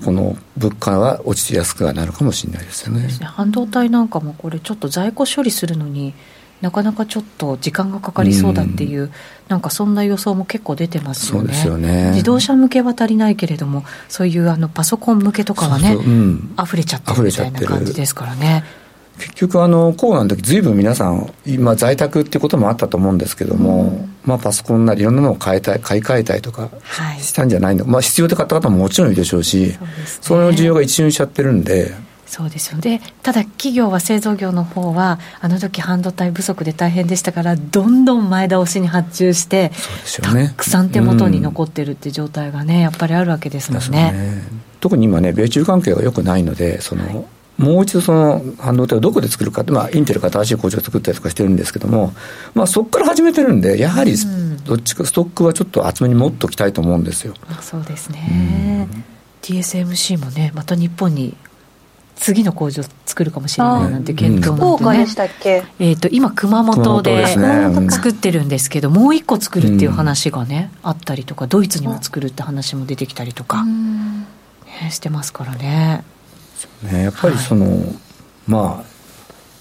[0.05, 6.15] この物価は落ちてやすくはなるかもしれないですよね、ね、半導体なんかもこれちょっと在庫処理するのに
[6.61, 9.11] なかなかちょっと時間がかかりそうだっていう、うん、
[9.49, 11.65] なんかそんな予想も結構出てますよね。
[11.65, 12.11] よね。
[12.11, 18.65] 自動車向けは足りないけれども、そういうあのパソコン向けとかはね、そうそううん、溢れちゃってるみたいな感じですからね。
[19.21, 26.71] 結局あのコロナの時ずいぶん皆さん今在宅っていうこともあったと思うんですけども、うん、まあパソコンなりいろんなものを変えたい買い替えたいとか
[27.19, 29.75] したんじゃないの、はい、まあ必要で買った方ももちろんいるでしょうし
[30.23, 31.93] そ、ね,、の需要が一瞬しちゃってるんで
[32.31, 33.03] そうですよね。
[33.25, 39.73] ただ企業は製造業の方はあの時半導体不足で大変でしたからどんどん前倒しに発注して、
[40.33, 44.45] ね、たくさん手元に残ってるっていう状態がね、やっぱりあるわけですもんね、ね、
[44.79, 47.25] 特に今ね米中関係がよくないのでその、はい
[47.59, 52.15] もう一度その半導体をどこで作るかって、まあ、インテルが新しい工場を作ったりとかしてるんですけども、
[52.55, 54.15] まあ、そこから始めてるんで、やはり
[54.65, 57.35] どっちかストックはちょっと厚めに持っておきたいと思うんですよ。
[57.61, 58.89] そうですね、
[59.43, 61.37] TSMC もね、また日本に
[62.21, 67.27] 次の工場作るかもしれないなんて検討も、ね、でしたっけ、えーと、今熊本で
[67.91, 76.05] 作ってるんですけど、もう一個作るっていう話がね、あったりとかドイツにも作るって話も出てきたりとか、ね、してますからね。
[76.83, 77.97] ねやっぱりその、はい、
[78.47, 78.85] まあ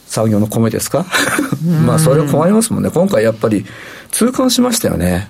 [0.06, 1.06] 産業の米ですか？
[1.86, 2.90] まあそれは困りますもんね。
[2.90, 3.66] 今回やっぱり
[4.12, 5.30] 痛感しましたよね。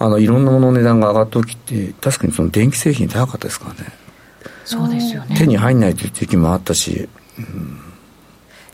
[0.00, 3.92] あのいろんなものの値段が上がった時って確かにその電気製品高かったですからね
[4.64, 5.36] そうですよね。
[5.36, 7.78] 手に入んないという時期もあったし、うん、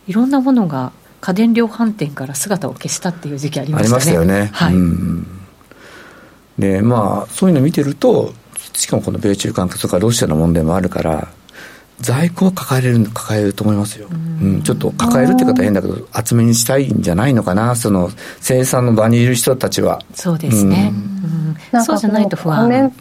[0.07, 3.95] いろんなものが家電量販店から姿を消したっていう時期ありましたね。
[3.95, 5.27] ありましたよね、はい、うん、
[6.59, 8.33] でまあそういうの見てると
[8.73, 11.29] しかもこの米中関係とかロシアの問題もあるから
[12.01, 17.77] 在庫を抱えれる抱えると思いますよ、うん、ちょっと抱えるって方は変だけど厚めにしたいんじゃないのかな。
[17.77, 20.01] その生産の場にいる人たちは。
[20.15, 20.95] そうですね、
[21.73, 22.93] うん、そうじゃないと不安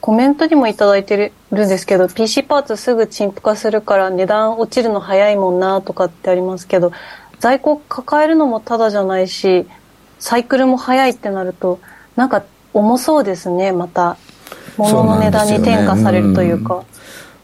[0.00, 6.92] コメントにも頂いてるんですけど PC パーツすぐ陳腐化するから値段落ちるの早いもんなとかってありますけど
[7.38, 9.66] 在庫抱えるのもただじゃないし
[10.18, 11.80] サイクルも早いってなると
[12.16, 14.16] なんか重そうですねまた
[14.76, 16.84] 物の値段に転嫁されるというか。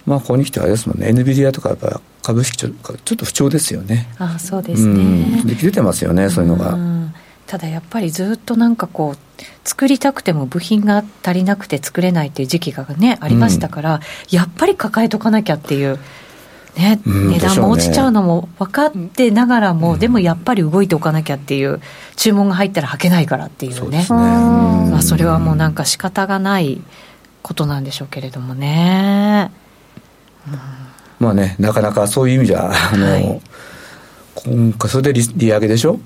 [0.07, 4.07] まあ、ここに来てあれですもんね、NVIDIA とかやっぱ株式ちょちょっと不調ですよね。
[4.19, 5.43] あそうですね。
[5.47, 6.77] で出てますよね、そういうのが。
[7.47, 9.19] ただやっぱりずっとなんかこう、
[9.65, 15.99] 作りたくても部品が足りなくて作れないっていう時期がね、ありましたから、うん、やっぱり抱えとかなきゃっていう。
[16.77, 21.81] ね、値段も落ちちゃうのも分かってながらも、うん、でもやっぱり動いておかなきゃっていう、
[22.17, 24.21] 注文が入ったら履けないからっていうね、そ、ね、
[24.91, 26.83] まあ、それはもうなんか仕方がない
[27.43, 29.53] ことなんでしょうけれどもね。
[31.21, 33.41] まあね、なかなかそういう意味じゃ、あの、はい、
[34.35, 36.01] 今回、それで利利上げでしょ？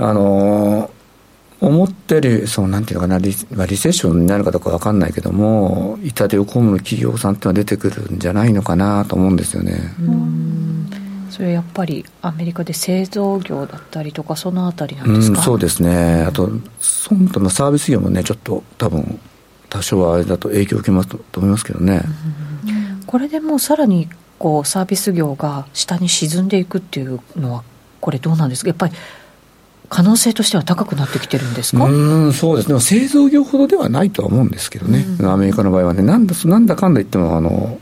[0.00, 0.90] あの、
[1.60, 9.94] 思ったより、そのなんていうのかなリ、まあ、リセッションになるかどうか分かんないけども、痛手を被る企業さんっていうのは出てくるんじゃないのかなと思うんですよね。
[11.28, 19.20] それやっぱりアメリカで製造業だったりとか、そのあたりなんですか、うん、そうですね、あと、そのサービス業もね、ちょっと多分
[19.68, 22.02] 多少はあれだと影響を受けますと思いますけどね。
[23.06, 24.08] これでもうさらに
[24.38, 27.64] こうサービス業が下に沈んでいくっていうのは、
[28.00, 28.94] これ、どうなんですか、やっぱり
[29.90, 31.84] 可能性としては高くなってきてるんですか？
[31.84, 37.78] うんそうですね、製造業ほどではないとは思うんですけどね、アメリカの場合はね、なんだなんだかんだ言っても、あの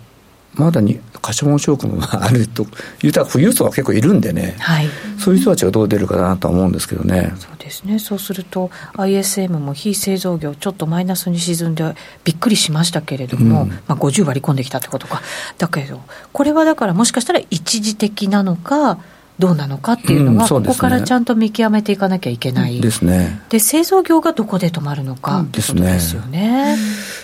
[0.54, 2.66] まだに過小証拠もあると
[3.04, 7.32] いうた富裕層は結構いるんでね、はい、そういう人たちがどう出るかなとは思うんですけどね。
[7.36, 7.98] そうですね。
[8.00, 11.94] そうすると ISM も非製造業ちょっとマイナスに沈んで
[12.24, 15.22] びっくりしましたけれども、うん、まあ、50割り込んできたってことか。
[15.58, 16.00] だけど
[16.32, 18.98] これはだからもしかしたら一時的なのか
[19.38, 26.76] どうなのかっていうのは、ここからちゃんと見極めていかなきゃいけない、ですね、で製造業がどこで止まるのかってことですよね。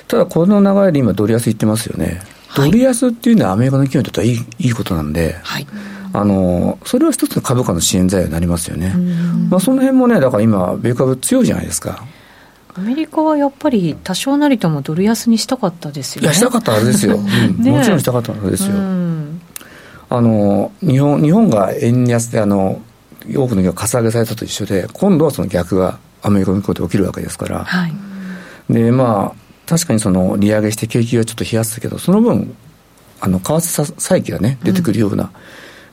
[0.07, 2.20] ただ、この流れで今、ドル安いってますよね。
[2.57, 5.66] ドル安っていうのはアメリカの企業にとってはいいいいことなんで、はい、
[6.12, 8.94] あのそれは一つの株価の支援材料になりますよね。
[9.50, 12.05] まあ、その辺もね、だから今、米株強いじゃないですか。
[12.77, 16.27] アメリカはやっぱり多少なりともドル安にしたかったですよね。
[16.27, 17.16] いや、したかったはずですよ。
[17.16, 18.74] うん、 もちろんしたかったはずですよ。
[20.10, 22.80] あの日本日本が円安であの
[23.32, 27.64] 多くの業がかさ上げされたと一緒で、今度はその逆がアメリカの向こうで起きるわけですから。
[27.64, 27.92] はい、
[28.72, 32.54] で、まあ、確かにその利上げして景気がちょっと冷やすけど、その分、
[33.20, 35.30] あの為替差益がね、出てくるような、うん、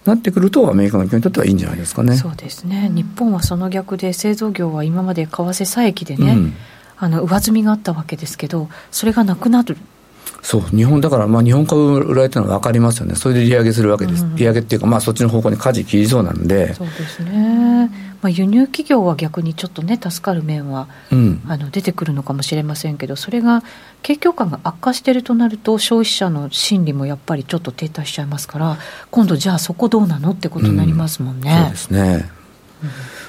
[0.05, 2.15] なってくると、アメリカの企業にとってはいいんじゃないですかね。
[2.15, 6.53] そうですね、日本はその逆で、製造業は今まで為替差益でね、うん、
[6.97, 9.77] あの上積みがあったわけですけど、それがなくなる
[10.51, 17.89] そう、日本だから、まあ、日本株売られてるのは分かりますよね、それで利上げするわけです、うん、利上げっていうか、まあ、そっちの方向に舵切りそうなんで、そうですね、
[18.21, 23.63] まあ、輸入企業は逆にちょっとね、助かる面は、うん、あの出てくるのかもしれませんけど、それが
[24.01, 28.77] 景況感が悪化しているとなると、消費者の心理もやっぱりちょっと停滞しちゃいますから、
[29.09, 31.49] 今度、じゃあそこどうなのってことになりますもんね。
[31.49, 32.29] うん、そうですね、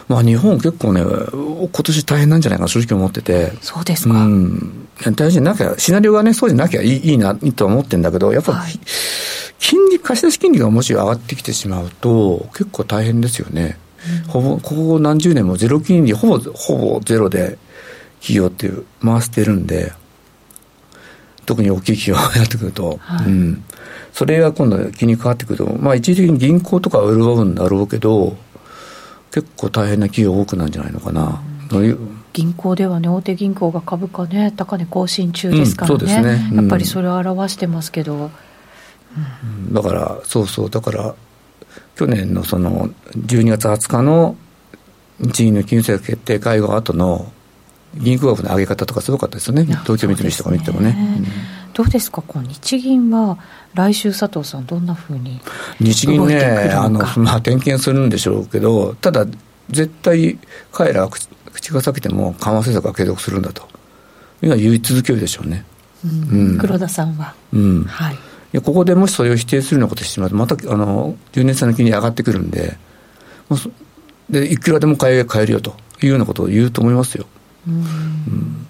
[0.09, 3.53] まあ、日本結構ね、今年大変なんじゃないかな、正直思ってて。
[3.61, 4.15] そうですか。
[4.15, 8.73] うん大事なきゃ、シナリオがね、そうじゃなきゃいいいいな、いいと思ってるんだけど、やっぱ、はい、
[9.59, 13.79] 金利、貸し出し金利がもし上がってきてしまうと、結構大変ですよね。
[14.25, 17.59] うん、ほぼ、ここ何十年もゼロ金利、ほぼ、ほぼゼロで、
[18.21, 19.93] 企業っていう回してるんで、
[21.45, 23.65] 特に大きい企業がやってくると、はい、うん。
[24.13, 28.37] それが今度気にかかってくると、まあ一時的に銀行とかは潤うんだろうけど、
[29.33, 31.43] 結構大変な企業多くなんじゃないのかな。
[31.73, 36.49] うん銀行ではね、大手銀行が株価ね、高値更新中ですからね、うんね。
[36.53, 38.31] うん、やっぱりそれを表してますけど。
[39.17, 41.15] うん、だから、そうそう、だから、
[41.95, 44.37] 去年のその12月20日の
[45.21, 47.31] 日銀の金融政策決定会合後の
[47.95, 50.97] 銀行額の上げ方とかすごかったですよね、東京三菱とか見てもね。
[51.75, 53.39] どうですか、こう日銀は
[53.75, 55.41] 来週、佐藤さん、どんなふうに
[55.81, 59.27] 日銀ね、あのまあ、点検するんでしょうけど、ただ、
[59.71, 60.39] 絶対、
[60.71, 61.11] 彼らは
[61.63, 63.63] 口が裂けても緩和政策は継続するんだと。
[64.43, 65.65] いうのは言い続けるでしょうね。
[66.05, 67.85] うん、黒田さんは、うん。
[67.85, 68.19] はい、い
[68.53, 72.77] やここでもしそれを否定するようなことをしてしまうとまたあの10年債の金利上がってくるんで
[73.49, 77.27] もうでいくらでも買え買えるよというようなことを言うと思いますよ。
[77.69, 78.67] うん、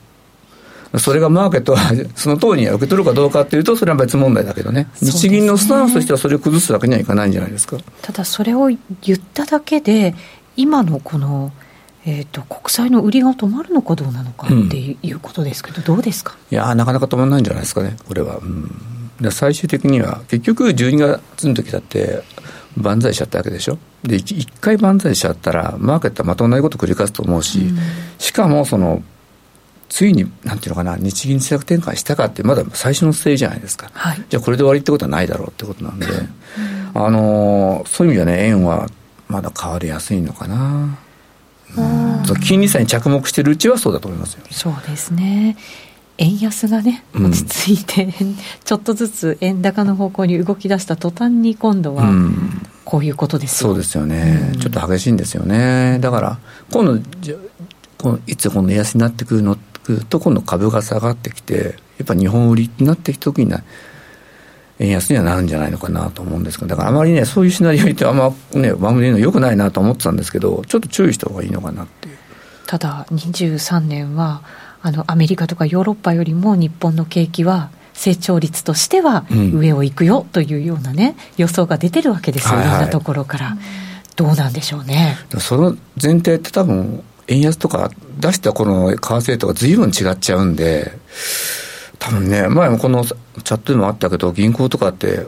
[0.92, 1.78] うん、それがマーケットは
[2.14, 4.88] その通りに受け取るかどうかというとそれは別問題だけどね。
[5.00, 7.78] 日銀のスタンスとしてはそれを崩すわけにはいかないんじゃないですか。
[8.02, 10.14] ただそれを言っただけで
[10.54, 11.50] 今のこの
[12.04, 16.36] えーと、国債の売りが止まるのかどうなのかっていうことですけど、うん、どうですか？
[16.50, 18.38] いやなかなか止まらないんじゃないですかね、これは。
[18.38, 22.22] うん、最終的には、結局、12月の時だって、
[22.76, 23.78] 万歳しちゃったわけでしょ？
[24.02, 27.78] で、一回万歳しちゃったら、マーケットはまた同じこと繰り返すと思うし、うん、
[28.18, 29.02] しかも、その、
[29.88, 33.90] ついに、なんていうのかな、日銀政策転換したかって、まだ最初のステージじゃないですか。
[33.92, 36.06] はい、じゃあ、これで終わりってことはないだろうってことなんで、
[36.94, 38.86] あのそういう意味ではね、円は
[39.28, 40.98] まだ変わりやすいのかな。
[42.42, 44.44] 金利差に着目しているうちはそうだと思いますよ。
[44.50, 45.56] そうですね。
[46.18, 52.12] 円安がね落ち着いて、うん、ちょっとずつ円高の方向に動き出した途端に今度は
[52.84, 55.98] こういうことですよ、うん、そうですよね、うん、ちょっと激しいんですよね。
[56.00, 56.38] だから
[56.70, 57.36] 今度じゃ
[57.98, 59.56] このいつこの円安になってくるの
[60.08, 63.64] と今度株が下がってきてやっぱ日本売りになってきた時にな
[64.78, 72.16] 円安にはなるんじゃないのかなと思うんですけど、だからあまりね、そういうシナリオってあんまね、番組のよくないなと思ってたんですけど、ちょっと注意した方がいいのかなっていう。
[72.66, 74.42] ただ、23年は、
[74.82, 83.56] あの、アメリカとかヨーロッパよりも日本の景気は、成長率としては上を行くよというようなね、予想が出てるわけですよ、いろんなところから。
[84.16, 85.16] どうなんでしょうね。
[85.38, 90.92] その前提って多分、円安とか出したこの為替とか随分違っちゃうんで、
[92.02, 95.24] 多分ね、前もこのチャットでもあったけど、銀行とかって、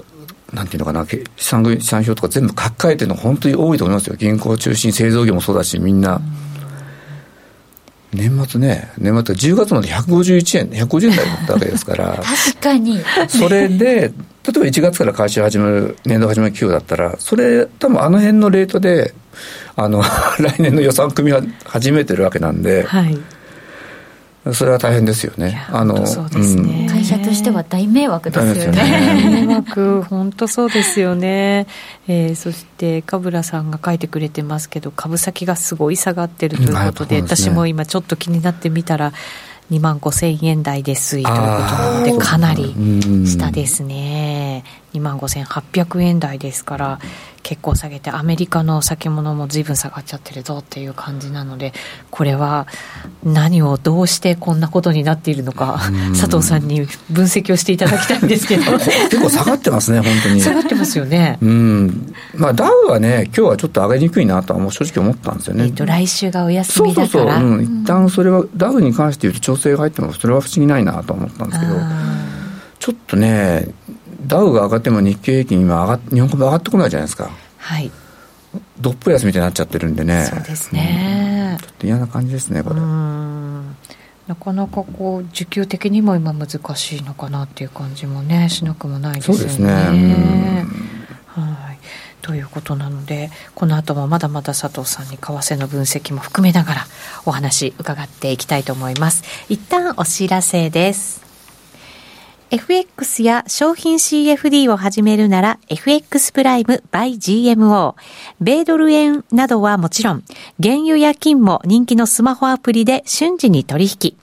[0.52, 4.16] なんていうのかな、資産資産表とか全部書き換えてるの本当に多いと思いますよ。
[4.16, 6.20] 銀行中心、製造業もそうだし、みんな。
[8.12, 12.18] 年末ね、年末10月まで151円、150円台だったわけですから。
[12.22, 13.00] 確かに。
[13.28, 14.10] それで、例え
[14.42, 19.14] ば1月から会社始める、年度始める企業だったら、それ、多分あの辺のレートで、
[19.76, 20.02] あの、
[20.38, 23.16] 来年の予算組みは始めてるわけなんで、はい、
[24.52, 25.64] それは大変ですよね。
[25.70, 29.46] あの、そうですね、会社としては大迷惑ですよね。
[29.46, 31.66] 迷惑、本当そうですよね。
[32.08, 39.14] えー、そして、かぶらさんが書いてくれてますけど、株先がすごい下がってるということで、私も今ちょっと気になってみたら、
[39.70, 42.74] 2万5千円台で推移ということなので、かなり
[43.26, 44.33] 下ですね。
[44.94, 46.98] 2万5800円台ですから、
[47.44, 51.74] 結構下げてアメリカの先物も随分下がっちゃってるぞっていう感じなので
[52.10, 52.66] これは
[53.22, 55.78] 何をどうしてこんなことになっているのか
[56.18, 58.62] 佐藤さんに分析をしていただきたいんですけど。
[58.80, 60.40] 結構下がってますね本当に。
[60.40, 61.38] 下がってますよね。
[61.42, 62.14] うん。
[62.34, 67.08] まあダウはね今日はちょっと上げにくいなとはもう正直思ったんですよね、えっと、来週がお休みだから。
[67.08, 71.74] そうそうそう、うん、一旦それはダウに関して言うと調整が入ってもそれは不思議ないなと思ったんですけど
[72.78, 73.68] ちょっとね
[74.26, 77.30] ダウが上がっても日経平均今上が日本株上がってこないじゃないですか。
[77.58, 77.90] はい。
[78.80, 80.24] どっぷ安みたいになっちゃってるんでね。
[80.24, 82.80] そうですね、うん、ちょっと嫌な感じですねこれ。
[82.80, 89.38] なかなかこう需給的にも今難しいのかなっていう感じもねしなくもないですよね。
[89.40, 90.66] そうですね。
[91.26, 91.78] はい。
[92.22, 96.86] ということなのでこの後もまだまだ佐藤さんに為替の分析も含めながら
[97.26, 99.24] お話伺っていきたいと思います。
[99.48, 101.23] 一旦お知らせです
[102.50, 107.94] FX や商品 CFD を始めるなら FX プライム by GMO。
[108.40, 110.24] 米ドル円などはもちろん、
[110.62, 114.16] 原油や金も人気のスマホアプリで瞬時に取引。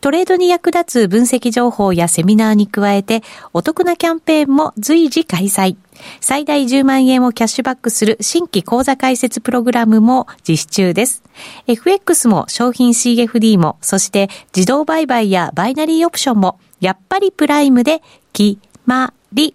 [0.00, 5.76] トレードに役立つ分析情報やセミナーに加えて、お得なキャンペーンも随時開催。
[6.20, 11.22] 最大10万円をキャッシュバックする新規講座開設プログラムも実施中です。
[11.66, 18.02] FX も商品 CFD も、そして自動売買やバイナリーオプションも、やっぱりプライムで
[18.34, 19.54] 決まり。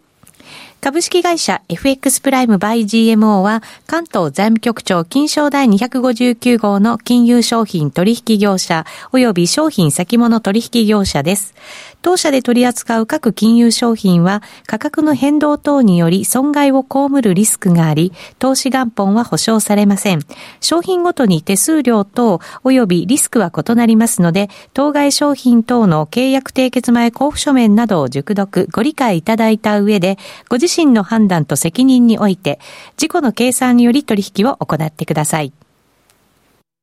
[0.81, 11.53] 株式会社 FX プライムバイ GMO は関東財務局長金賞第259号の金融商品取引業者及び商品先物取引業者です。
[12.01, 20.21] 当社で取り扱う各金融商品は価格の変動等により損害を被るリスクがあり、投資元本は保証されません。
[20.61, 32.59] 商品ごとに手数料等及びリスクは異なりますので、当該商品等の契約締結前交付書面などを熟読、ご理解いただいた上で、ご自身の判断と責任において、
[32.97, 35.53] 自己の計算により取引を行ってください。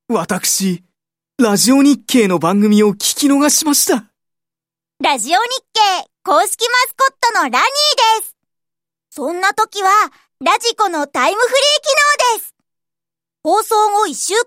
[0.09, 0.83] 私、
[1.39, 4.07] ラジオ日経の番組を聞き逃しました。
[5.03, 5.39] ラジオ日
[5.75, 7.61] 経公式マスコットのラニー
[8.21, 8.37] です。
[9.11, 9.89] そんな時は、
[10.41, 12.55] ラジコのタイムフリー機能です。
[13.43, 14.41] 放送後1週間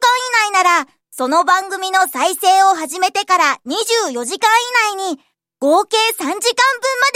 [0.48, 4.50] 以内なら、その番組の再生を始めてから24時間
[4.94, 5.20] 以内に、
[5.60, 6.40] 合計3時間分ま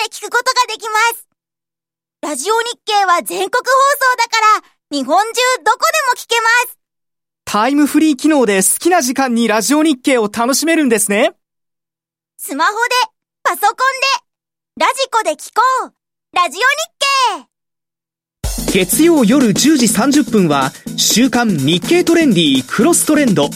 [0.03, 1.32] で聞くことができます。
[2.23, 4.29] ラジオ日経は全国放送だか
[4.61, 6.79] ら、日本中どこでも聞けます。
[7.43, 11.33] タイムフリー機能で好きな時間にラジオ日経を楽しめるんですね。
[12.37, 12.79] スマホで
[13.43, 13.75] パソコン
[14.77, 15.93] で、ラジコで聞こう
[16.33, 16.61] ラジオ
[17.41, 17.45] 日
[18.71, 23.49] 経月曜夜10時30分は、週刊日経トレンディクロストレンド。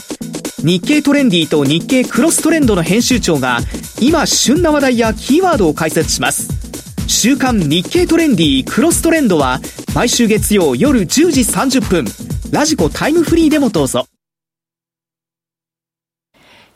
[0.59, 3.59] 日経トレンディと日経クロストレンドの編集長が
[4.01, 6.66] 今旬な話題やキーワードを解説します
[7.07, 9.59] 週刊日経トレンディクロストレンドは
[9.95, 12.05] 毎週月曜夜10時30分。
[12.51, 14.07] ラジコタイムフリーでもどうぞ。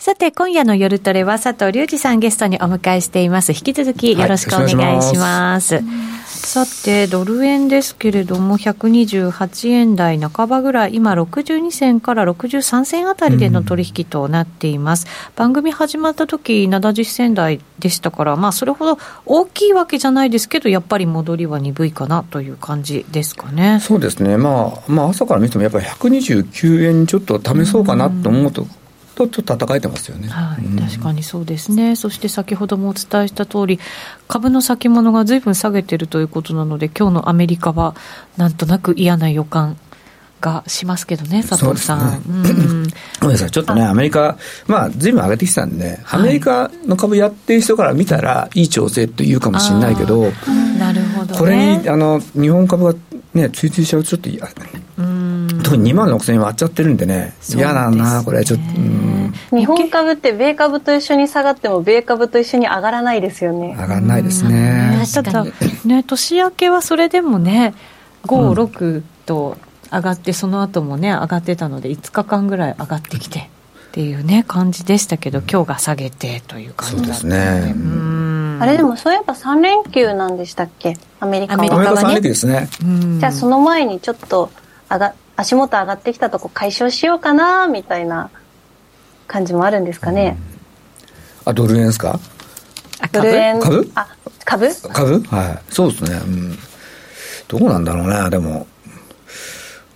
[0.02, 3.52] さて、今夜の夜トレは佐藤隆二さんゲストにお迎えしています。
[3.52, 5.76] 引き続きよろしくお願いします。
[5.76, 5.84] はい、
[6.26, 15.06] さて、ドル円ですけれども、128円台半ばぐらい、今62銭から63銭あたりでの取引となっています。
[15.06, 18.98] うん、番組始まった時、70銭台でしたから、まあ、それほど
[19.28, 23.78] 大きいわけじゃないですけど、やっぱり戻りは鈍いかなという感じですかね。
[23.80, 24.36] そうですね。
[24.38, 28.81] まあ、まあ、朝から見てもやっぱり129円ちょっと試そうかなと思うと、うん
[29.28, 33.80] とちょっと戦えてますよね、はい、うん、確かにそうですね、そして先ほどもお伝えした通り、
[34.28, 37.96] 株の先物がずいぶん下げてるということなので、今日のアメリカは
[38.38, 39.78] なんとなく嫌な予感。
[40.42, 42.24] がしますけどね、佐藤さん。
[43.22, 50.34] ごめんなさい、ちょっとね、アメリカ、まあ、ずいぶん上げてきたんで、アメリカの株やってる人から見たら、いい調整と言うかもしれないけど、
[50.78, 52.96] なるほど、これにあの日本株が
[53.34, 58.60] ね、追随しちゃうと、ちょっと嫌、特に2万6000円割っちゃってるんでね、嫌だな、これ、ちょっ
[59.50, 59.58] と。
[59.58, 63.76] 日本株って米株と一緒に下がっても米株と一緒に上がらないですよね。
[63.80, 65.02] 上がらないですね。
[65.14, 65.46] ただ、
[65.86, 67.74] ね、年明けはそれでもね、
[68.26, 69.58] 5、6と
[69.92, 73.50] 上がって、その後もね、上がってたので、5日間ぐらい上がってきて。
[73.92, 77.76] っていうね感じでしたけど今日が下げてという感じですね。
[78.62, 80.96] あれでもそういえば3連休なんでしたっけ？
[81.20, 81.60] アメリカは。
[81.60, 82.02] アメリカはね。
[82.02, 82.70] 3連休ですね。
[83.20, 84.50] じゃあその前にちょっと
[84.90, 88.30] 上が足元上がってきたとこ解消しようかなみたいな
[89.28, 90.38] 感じもあるんですかね。
[91.44, 92.18] あ、ドル円ですか？
[93.12, 93.60] ドル円。
[93.60, 93.92] 株？
[93.96, 94.08] あ、
[94.46, 94.70] 株？
[94.94, 95.20] 株？
[95.24, 95.74] はい。
[95.74, 96.12] そうですね。
[96.16, 96.58] うん。
[97.50, 98.68] どうなんだろうね、でも。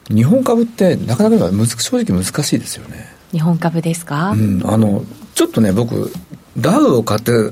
[0.09, 3.14] 日本株ってなかなか正直難しいですよね。
[3.36, 4.31] 日本株ですか？
[4.31, 4.61] うん。
[4.65, 6.09] あの、ちょっとね、僕、
[6.57, 7.51] ダウを買って、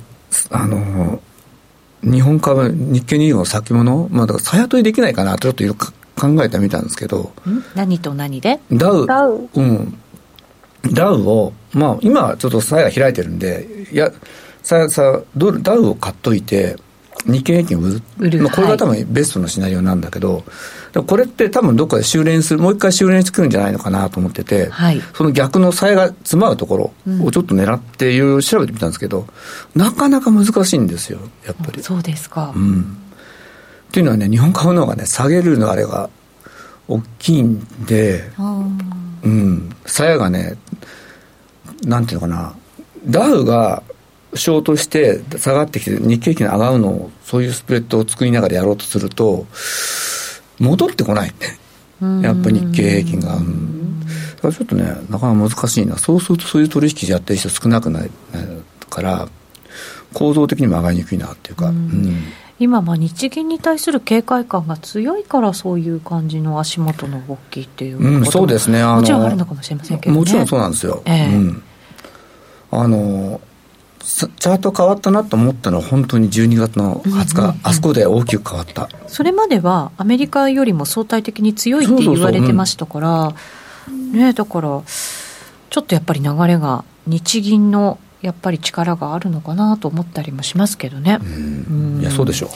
[0.50, 1.20] あの、
[2.02, 7.34] 日本株、日経2 5の先物、まあ、だから、さやとりできないかなとちょっといろいろ考えてみたんですけど。
[7.76, 8.62] 何と何で？
[8.72, 9.06] ダウ。
[9.06, 9.50] ダウ。
[9.54, 9.98] うん。
[10.94, 14.10] ダウを、まあ、今はちょっとさや開いてるんで、いや、
[14.64, 16.78] さやさ、ドル、ダウを買っといて、
[17.26, 17.82] 日経平均を
[18.20, 18.42] 売る。
[18.42, 20.44] まあ、これが多分ベストのシナリオなんだけど、
[20.94, 26.94] はい、これって多分どっかで修練する、もう一回修練してくるんじゃないのかなと思ってて、はい、その逆の差が詰まるところ
[27.24, 29.28] をちょっと狙っていろいろ調べてみたんですけど、
[29.76, 31.82] うん、なかなか難しいんですよ、やっぱり。
[31.82, 32.54] そうですか。
[32.56, 32.98] うん。
[33.90, 36.10] っていうのはね、日本株の方がね、下げるのあれが
[36.88, 38.24] 大きいんで、
[39.24, 40.58] うん、鞘がね、
[41.86, 42.54] なんていうのかな、
[43.06, 43.84] ダウが
[44.36, 49.46] ショートして下がってきて日経平均上がるのをそういうスプレッドを作りながらやろうとすると
[50.60, 51.34] 戻ってこない
[52.22, 54.06] やっぱ日経平均が、うん、だ
[54.42, 55.98] からちょっとねなかなか難しいな。
[55.98, 58.10] そうするとそういう取引やってる人少なくない
[58.90, 59.28] から
[60.14, 62.24] 構造的にも上がりにくいなっていうか、うん、
[62.60, 68.84] 今まあ日銀に対する警戒感が強いからそういう感じの足元の動きっていううん、そうですね。
[68.84, 71.64] もちろんあるのかもしれませんけど、ね、もちろんそうなんですよ、えー、うん、
[72.72, 73.40] あの
[74.04, 83.34] チャート変わったなと思ったのは本当に12月の20日、うんうんうん、あそこで大きく変わったそれまではアメリカよりも相対的に強いって言われてましたから、
[84.12, 84.82] ねだから
[85.70, 91.20] ちょっとやっぱり流れが日銀のやっぱり力があるのかなと思ったりもしますけどね。
[92.00, 92.50] いや、そうでしょ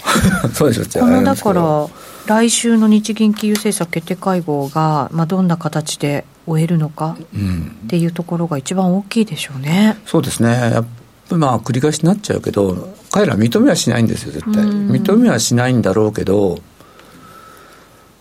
[0.45, 0.47] う。
[0.53, 1.01] そうでしょう。
[1.01, 1.87] このだから、
[2.25, 9.97] 来週の日銀金融政策決定会合が、まあ、どんな形で終えるのかっていうところが一番大きいでしょうね。
[10.05, 10.51] そうですね。
[10.51, 10.85] やっ
[11.31, 14.63] まあ繰り返しになっちゃうけど彼ら認めはしないんですよ絶対。
[14.63, 16.59] 認めはしないんだろうけど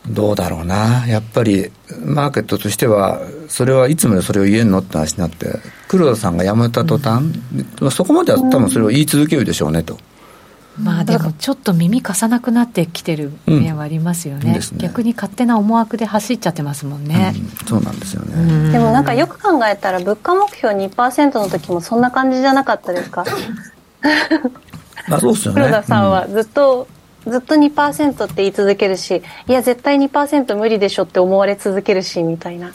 [0.09, 1.07] どうだろうな。
[1.09, 1.71] やっぱり
[2.05, 5.47] マーケットとしてはそれはいつまでそれを言えんのって話になって
[5.89, 7.25] 黒田さんが辞めた途端、
[7.81, 9.99] うん、そこまでは多分それを言い続けるでしょうねと。
[10.83, 14.43] まあでもちょっと耳貸さなくなってきてる面はありますよね。
[14.45, 23.25] うんね、逆に勝手な思惑で走っちゃってますもんね、うん、そうなんですよね、でもなんかよく考えたら物価目標2%の時もそんな感じじゃなかったですか？
[25.09, 25.63] まあそうですよね。
[25.63, 26.89] 黒田さんはずっと、
[27.27, 32.73] ずっと2%って言い続けるしいや絶対2%無理でしょって思われ続けるしみたいな,、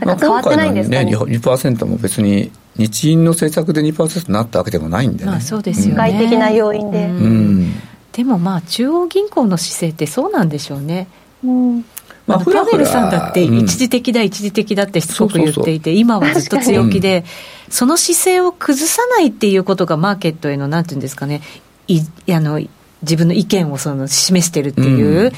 [0.00, 7.72] なんか変わってないんですかね,、ね2%も別に日銀の政策で2%になったわけでもないんで、ね、まあそうですよね、外的な要因で、うん、
[8.12, 11.08] でもまあ中央銀行の姿勢ってそうなんでしょうね、
[11.44, 11.84] うん。
[12.26, 17.24] まあ、パウエルさんだって一時的だ、一時的だってしつこく言っていて、今はずっと強気で、
[17.70, 21.40] その姿勢を崩さないっていうことが、マーケットへのなんていうんですかね、
[21.88, 22.60] いあの
[23.00, 25.32] 自分の意見をその示してるっていう。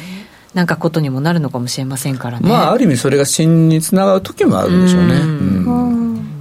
[0.53, 2.49] なんかことにもなるのかもしれませんからね。
[2.49, 5.15] まあ、ある意味それが真につながる時もあるんでしょうね。
[5.15, 6.00] うん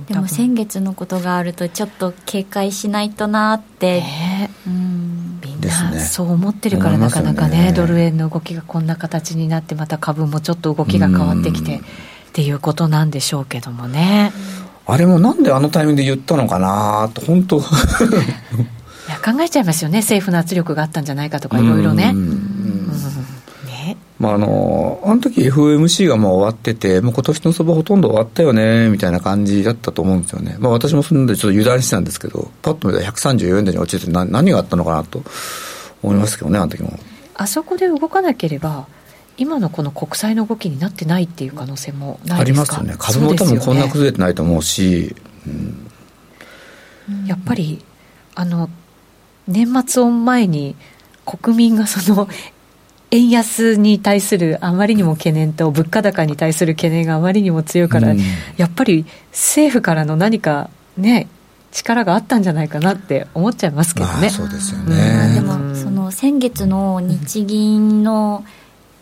[0.10, 5.40] でも先月のことがあるとちょっと警戒しないとなって、ね、うん。
[5.44, 11.82] みんなそう思ってるからなかなかね、ね、ドル円の動きがこんな形になってまた株もちょっと動きが変わってきてっ
[12.34, 14.32] ていうことなんでしょうけどもね。
[14.88, 17.60] あれもなんであのタイミングで言ったのかなと本当。
[17.62, 20.00] いや考えちゃいますよね。
[20.00, 22.16] 政府の圧力があったんじゃないかとかいろいろね。
[24.20, 30.58] まあ、あの、あの時 FOMC がもう終わってて、もう今年の相場ほとんど終わったよね、みたいな感じだったと思うんですよね。
[30.60, 35.24] まあ私もそんでちょっと油断してたんですけど、パッと見たら134円台に落ちてて何何があったのかなと
[36.04, 37.00] 思いますけどね、あの時も。
[37.36, 38.88] あそこで動かなければ、
[39.38, 42.78] 今のこの国債の動きになってないっていう可能性もないですか？
[42.80, 43.22] ありますよね。
[43.22, 45.16] 株も多分こんな崩れてないと思うし、
[45.48, 47.86] うん、やっぱり、
[48.36, 48.70] あの、
[49.48, 50.76] 年末を前に
[51.26, 52.28] 国民がその
[53.12, 58.20] 円安に対するあまりにも懸念と物価高に対する懸念があまりにも強いから、うん、
[58.58, 61.28] やっぱり政府からの何かね
[61.72, 64.14] 力があったんじゃないかなって思っちゃいますけどね。
[64.14, 68.44] まあ、そうですよね、でもその先月の日銀の、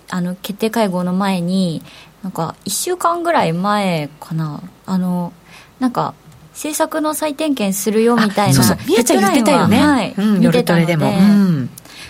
[0.09, 1.81] あの決定会合の前に
[2.23, 4.61] なんか1週間ぐらい前かな。
[4.85, 5.31] あの
[5.79, 6.13] なんか
[6.51, 8.77] 政策の再点検するよみたいなそうそう。
[9.03, 11.69] ちゃん言ってたよね、はい、うん、見てたので、うん、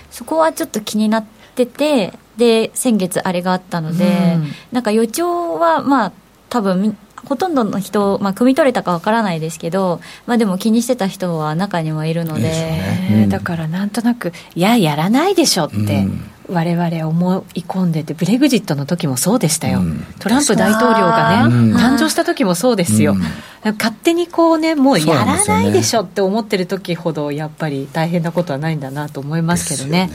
[0.09, 6.11] そこはちょっと気になってっててで先月あれがあったので、うん、なんか予兆はまあ
[6.49, 6.95] 多分
[7.25, 13.23] ほとんどの人、まあ、汲み取れたかわからないですけど、まあ、でも気にしてた人は中にはいるので、ね。
[13.23, 16.07] うん、だからなんとなくいややらないでしょって、
[16.47, 23.15] われわれ思い込んでてブレグジットの時もそうでしたよ、うん、トランプ大統領がね、誕生した時もそうですよ、
[23.63, 30.09] 勝手にこうねもうやらないでしょって思ってる時ほどやっぱり大変なことはないんだなと思いますけどね。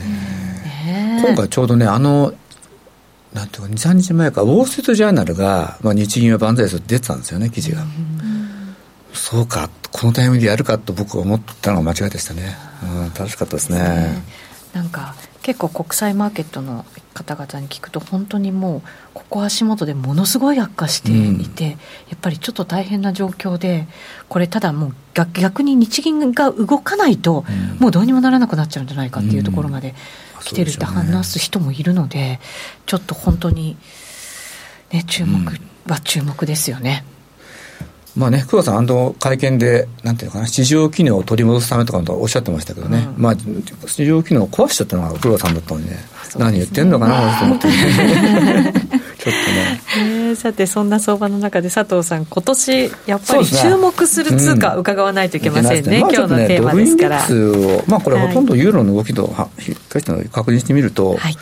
[1.23, 2.33] 今回ちょうどねあの
[3.33, 8.75] なんていうか23日前かウォール・ストリート・ジャーナルが、まあ、日銀は万歳するって出てたんですよね記事が、うん、
[9.13, 14.21] そうかこのタイミングでやるかと僕は思ったのが間違いでしたね、うん、楽しかったですね。
[14.73, 18.81] なんか結構国際マーケットの方々に聞くと本当にもう
[19.13, 21.75] ここ足元でものすごい悪化していて、うん、や
[22.15, 23.87] っぱりちょっと大変な状況で
[24.29, 27.45] これただもう逆に日銀が動かないと、
[27.79, 29.93] もうどうにもならなくなっちゃうんじゃないかっていうところまで
[30.43, 32.39] 来てるって話す人もいるので、ね、
[32.85, 33.77] ちょっと本当に、
[34.91, 37.03] ね、注目は注目ですよね。
[38.15, 43.35] うん、まあね、久保さん、あの会見で、なんていうのかな、市場機能を取り戻すためとかとおっしゃってましたけどね、うん、まあ、
[43.87, 45.97] 市場機能を壊しちゃったのが久保さんだったのにね、
[46.37, 48.73] 何言ってんのかな、と思って、ね、
[49.23, 49.81] ちょっとね。
[49.97, 55.99] えー、さて、そんな相場の中で佐藤さん、今年やっぱり注目する通貨、伺わないといけませんね、ね。
[55.99, 57.17] 今日のテーマですから。
[57.17, 59.75] まあ、まあ、これ、ほとんどユーロの動きと、はい、
[60.29, 61.37] 確認してみると、はい、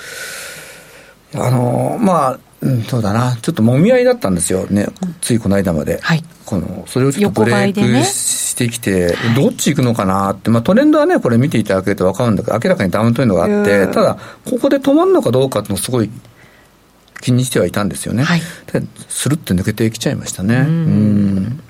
[1.36, 4.88] あのまあ、うん、そうだな、ちょっともみ合いだったんですよね、
[5.22, 6.00] ついこの間まで。
[6.02, 16.10] はい、このそれをちょっとブレイクしてきて、ね、どっち行くのかなって、まあ、トレンドはね、これ見ていただけると分かるんだけど、明らかにダウントレンドがあって、ただ、ここで止まるのかどうかっていうのすごい
[17.22, 18.24] 気にしてはいたんですよね。
[18.24, 18.42] はい、
[18.74, 20.56] でするって抜けてきちゃいましたね。
[20.56, 21.62] うん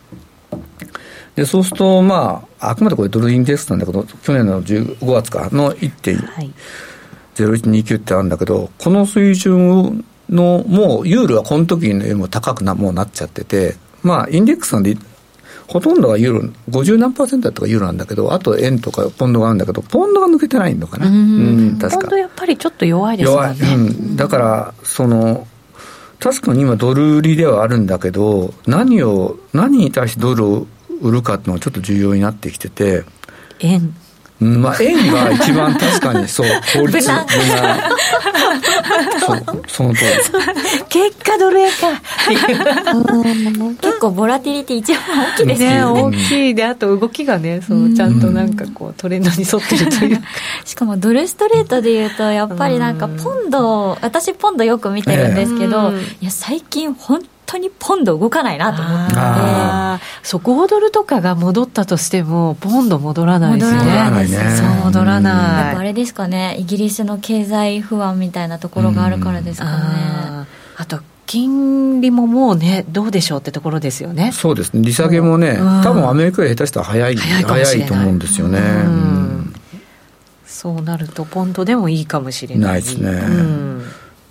[1.36, 14.98] でそうすると、まあ、あくまでこれドルインデックスなんだけど、去年の5月かの1.0129ってあるんだけど、この水準の、もうユーロはこの時よりも高くなもうなっちゃってて、まあ、インデックスなんで、
[15.72, 21.08] ほとんどがユーロ、50何パーセントとかユーロなんだけど、あと円とかポンドがあるんだけど、ポンドが抜けてないのかな。
[21.08, 22.02] うん、確か。
[22.02, 23.56] ポンドやっぱりちょっと弱いですよね。
[23.58, 23.76] 弱い。
[23.76, 24.16] うん。
[24.18, 25.48] だから、その、
[26.20, 30.68] 確かに今ドル売りではあるんだけど、何を、何に対してドルを
[31.02, 33.06] 売るかっていうのがちょっと重要になってきてて。
[33.62, 33.96] 円。
[34.42, 37.28] まあ、円が一番確かにそう、効率無難。
[39.20, 40.12] そう、その通り。
[40.90, 42.02] 結果ドル円か。
[43.80, 45.02] 結構ボラティリティ一番
[45.36, 45.70] 大きいですね。
[45.76, 46.56] ね大きい。
[46.56, 50.22] で、あと動きがね、そう、ちゃんとなんかこう、トレンドに沿ってるという
[50.66, 63.78] しかもドルストレートで言うと、やっぱりなんかポンド、私ポンドよく見てるんですけど、いや、最近本当にポンド動かないなと思ってそう5ドルとかが戻ったとしてもポンド戻らないですね。
[63.80, 64.38] 戻らないね。
[64.56, 65.34] そう戻らない。
[65.66, 66.56] やっぱあれですかね。
[66.60, 69.72] イギリスの経済不安みたいなところがあるからですかね。
[70.78, 74.32] あと金利ももうね、どうでしょうってところですよね。
[74.34, 77.16] そうですね、利下げもね、多分アメリカより下手したら早い。
[77.16, 78.60] 早いと思うんですよね。
[80.46, 82.72] そうなると、ポンドでもいいかもしれない。
[82.74, 83.22] ないですね。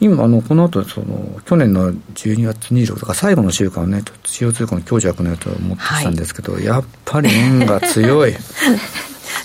[0.00, 8.34] 今あのこの後その去年の12月26とか最後の週間ね使用通貨の強弱のやつを持ってきたんですけど、はい、やっぱり円が強い。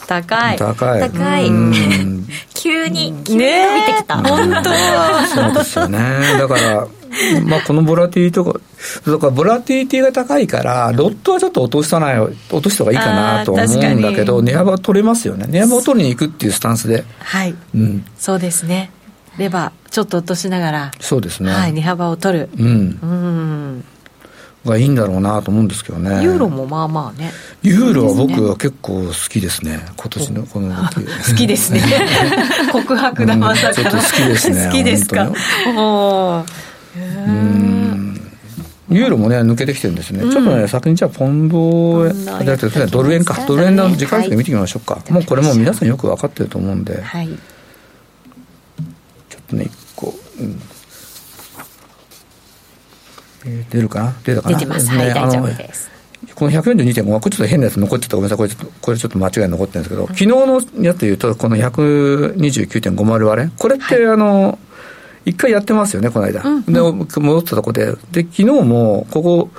[0.07, 0.57] 高い。
[0.57, 1.01] 高い。
[1.11, 1.45] 高い。
[2.53, 4.69] 急に急に伸びてきた、ね、本当。
[5.27, 5.99] そうですよね。
[6.39, 6.87] だから
[7.45, 8.59] まあこのボラティリティとか、
[9.05, 15.45] だからボラティリティが高いから、ロットはちょっと落とさない、落とした方がいいかなと思うんだけど、値幅は取れますよね。
[15.47, 17.03] 値幅を取りに行くっていうスタンスで。
[17.19, 17.55] はい。
[17.73, 18.05] うん。
[18.17, 18.91] そうですね。
[19.37, 20.91] レバー、ちょっと落としながら。
[20.99, 21.51] そうですね。
[21.51, 22.49] はい、値幅を取る。
[22.57, 22.67] うん。
[22.67, 23.83] うん。
[24.65, 26.23] がいいんだろうなと思うんですけどね。
[26.23, 27.31] ユーロもまあまあね。
[27.61, 29.79] ユーロは僕は結構好きですね。
[29.95, 30.95] 今年のこの動き。
[31.31, 31.81] 好きですね。
[32.71, 34.65] 告白だまさか、ちょっと好きですね。
[34.65, 35.31] 好きですか？
[35.67, 38.15] うん
[38.87, 40.21] ユーロもね、抜けてきてるんですね。
[40.23, 43.35] うん、ちょっとね、先にじゃあ、ポンド、ドル円か。
[43.47, 44.95] ドル円の時間軸見てみましょうか。
[44.95, 47.01] はい、もうこれも皆さんよく分かってると思うんで。
[47.01, 47.29] はい、
[49.47, 50.13] とね、一個。
[50.39, 50.61] うん。
[53.45, 54.15] えー、出るかな？
[54.23, 54.57] 出たかな？
[54.57, 55.91] 出てます、ね、はい、大丈夫です。
[56.33, 58.15] この142.5はこれちょっと変なやつ残ってた。
[58.15, 58.47] ごめんなさい。
[58.47, 63.49] これちょっとこれちょっと間違い残ってるんですけど、昨日のやつでいうとこの129.50割れ？
[63.57, 64.57] これって、あの
[65.25, 67.93] 一回やってますよねこの間、うんうん、で戻ったとこで。
[68.11, 69.49] で昨日もここ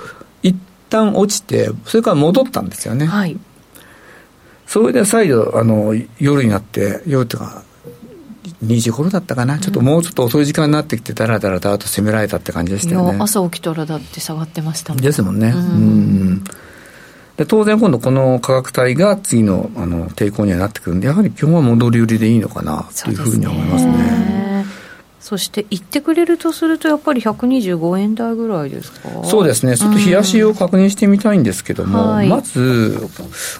[0.43, 0.55] 一
[0.89, 3.05] 旦落ちてそれから戻ったんですよね。
[3.05, 3.37] はい。
[4.65, 7.63] それで再度あの夜になって夜っていうか
[8.63, 13.17] 2時頃だったかな、ちょっともうちょっと遅い時間になってきて、だらだらだと攻められたって感じでしたよね。
[13.19, 15.53] 朝起きたらだって下がってましたもんですもんね。
[15.55, 16.43] うん、
[17.37, 24.37] で当然今度この価格帯が次のあの抵抗にはなってくるんで、やはり基本は戻り売りでいいのかなというふうに思いますね。
[25.19, 29.09] そして言ってくれるとすると、やっぱり125円台ぐらいですか？
[29.25, 33.09] そうですね、ちょっと冷やしを確認してみたいんですけども、はい、まず、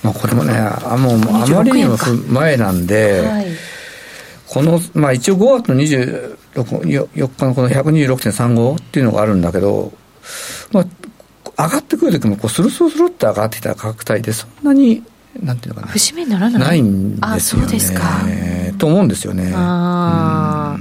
[0.02, 1.98] まあ、これもね、あもうあまりにも
[2.30, 3.48] 前なんで、はい
[4.58, 6.38] この、まあ一応5月の24
[7.38, 9.94] 日のこの126.35っていうのがあるんだけど、
[10.72, 10.86] まあ、
[11.66, 15.04] 上がってくる時もこうスルスルスルって上がってきた価格帯でそんなに
[15.42, 16.62] なんていうのかな節目にならない？
[16.62, 17.68] ないんですよね。
[17.68, 18.02] そうですか。
[18.78, 19.54] と思うんですよね。
[19.56, 20.78] あ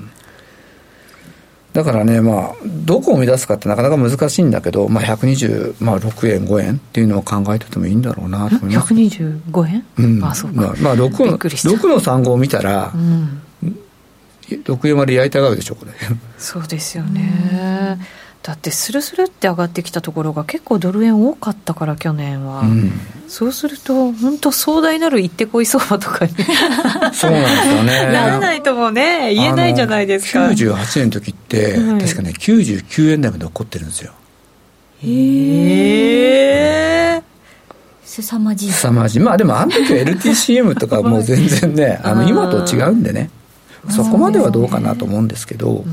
[1.73, 6.01] だからね、まあ、どこを目指すかってなかなか難しいんだけど、まあ、126、まあ、円、
[6.47, 8.95] 5円っていうのを考えててもいいんだろうなと思います。
[8.95, 10.61] 125円、うん、あ、そうか。
[10.63, 13.43] まあ、まあ、6の、6の35を見たら、うん
[14.49, 15.93] 6円まで焼いて上がるでしょこれ。
[16.39, 17.99] そうですよね、
[18.43, 22.93] だってスルスルって上がってきたところが結構ドル円多かったから去年は、うん、
[23.27, 26.33] そうすると本当壮大なる行ってこい相場とかに。
[27.13, 28.07] そうなんですよね。
[28.13, 30.47] ならないともね言えないじゃないですか。
[30.47, 34.13] 98年の時って、うん、確かね99円台まで起こってるんですよ。
[35.03, 35.09] へ
[37.17, 37.23] え。
[38.05, 38.71] 凄まじい。
[38.71, 39.23] 凄まじい。
[39.23, 43.29] まあでもあの時は LTCM とかもう全然ねあの 今と違うんでね
[43.91, 45.85] そこまではどうかなと思うんですけど、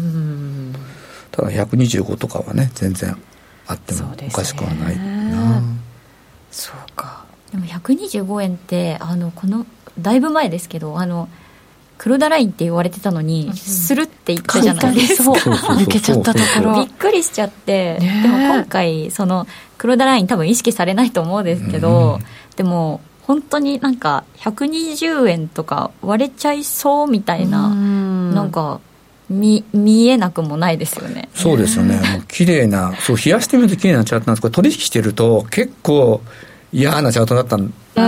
[1.31, 3.17] ただ125とかはね全然
[3.67, 5.61] あってもおかしくはないな。
[6.51, 7.25] そうか。
[7.51, 9.65] でも125円ってあのこの
[9.99, 11.29] だいぶ前ですけどあの
[11.97, 15.31] 黒田ラインって言われてたのに、するって言ったじゃないですか。
[15.31, 16.75] 抜けちゃったところ。
[16.75, 22.19] びっくりしちゃって、でも今回その黒田ライン多分意識されないと思うんですけど、
[22.57, 28.35] でも本当になんか120円とか割れちゃいそうみたいな、ん。
[28.35, 28.81] なんか
[29.29, 31.29] 見見えなくもないですよね。
[31.33, 36.21] そうですよね、 もう綺麗な、そう冷やしてみると綺麗なチャートなんですけど、取引してると、結構
[36.71, 38.01] 嫌なチャートだったんあ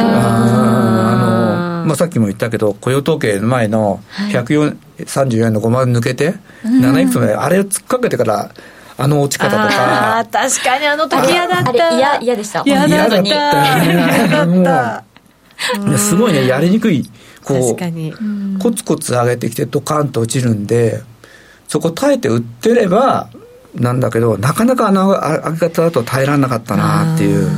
[1.84, 4.02] の、まあ、さっきも言ったけど、雇用統計前の
[4.32, 8.52] 134円の5万抜けて、7いくつまで、あれを突っかけてから、
[8.98, 10.20] あの落ち方とか。
[10.20, 11.98] あ確かにあの時嫌だった。
[11.98, 12.64] 嫌、嫌でした。
[12.66, 13.22] 嫌だった。
[13.22, 15.04] 嫌だった。
[15.98, 17.04] すごいねやりにくい
[17.44, 21.02] こうコツコツ上げてきてドカンと落ちるんで
[21.68, 23.30] そこ耐えて売ってれば
[23.76, 27.50] なんだけどなかなかあの上げ方だと耐えられなかったなっていう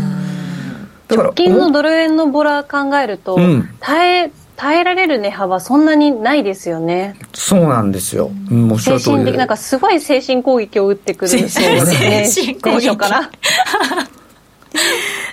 [1.10, 7.16] 直近のドル円のボラ考えると、うん、耐え耐えられる値幅そんなにないですよね。
[7.34, 12.98] そうなんですよ、うん、精神的なんかすごい精神攻撃を打ってくる精神攻撃。
[12.98, 13.30] から。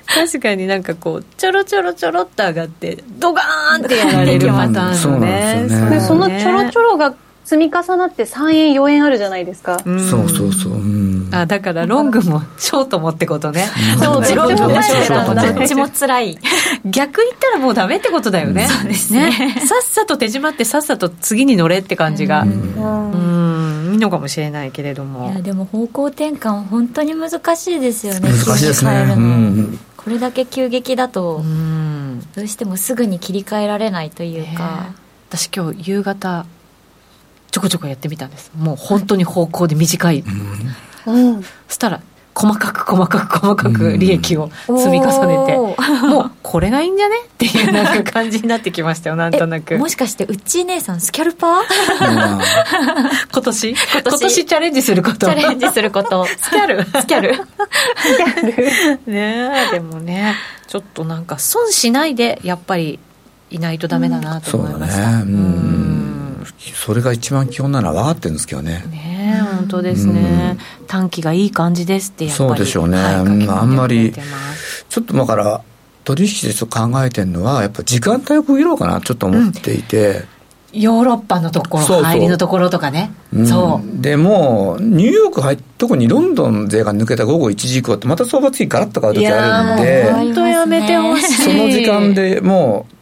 [0.07, 5.67] 確かになんかこうちょろちょろちょろっと上がってドガーンってやられるパターンのね。
[6.01, 7.15] そそのちょろちょろが
[7.45, 13.67] 積み重なって3円4円あるじゃないですか、うん、そうそうそう、うん、あだからロングもショートもってことね。
[13.99, 16.39] そうロングもショートもどっちも辛い
[16.85, 31.43] 逆言ったらもうダメってことだよねそうですね、ね、さっさと手締まってさっさと次に乗れって感じがうんいいのかもしれないけれどもいやでも方向転換本当に難しいですよね難しいですね、うん、これだけ急激だと
[32.35, 34.95] どうしてもすぐに切り替えられないというか
[35.29, 36.47] 私今日夕方
[37.55, 38.51] ちょこちょこやってみたんです。
[38.59, 40.25] もう本当に方向で短い、
[41.07, 42.01] うん、そしたら
[42.35, 47.15] 細かく細かく細かく利益を積み重ねて、もうこれがいいんじゃね？
[47.25, 49.79] っていうなんか感じになってきましたよ なんとなく。
[49.79, 51.63] もしかしてうち姉さんスキャルパー？
[53.33, 53.71] 今年？
[53.71, 54.47] 今年。
[54.47, 55.19] チャレンジすること。
[55.19, 56.27] チャレンジすること。
[56.27, 56.83] スキャル？
[56.83, 57.35] スキャル。
[57.37, 57.41] ス
[58.17, 59.13] キャル。
[59.13, 60.35] ねでもね
[60.67, 62.99] ちょっとなんか損しないでやっぱり
[63.53, 65.84] いないとダメだなと思いました、うん、うん
[66.75, 68.85] それが一番基本なのは分かってるんですけどね。
[68.91, 72.49] ね本当ですね、短期がいい感じですってやっぱり。
[72.49, 73.23] そうでしょうね、はい、あ
[73.63, 74.13] んまり
[74.89, 75.61] ちょっとだから
[76.05, 80.25] 取引でちょっと考えてるのはやっぱ時間帯を区切ろうかなちょっと思っていて、
[80.73, 83.13] うん、ヨーロッパのところ入りのところとかね。
[83.47, 84.03] そう。
[84.03, 90.13] でもニューヨーク入特にロンドン勢が抜けた午後1時以降ってまた相場次ガラッと変わる時あるんで。
[90.13, 91.33] 本当やめてほしい。
[91.43, 92.95] その時間でもう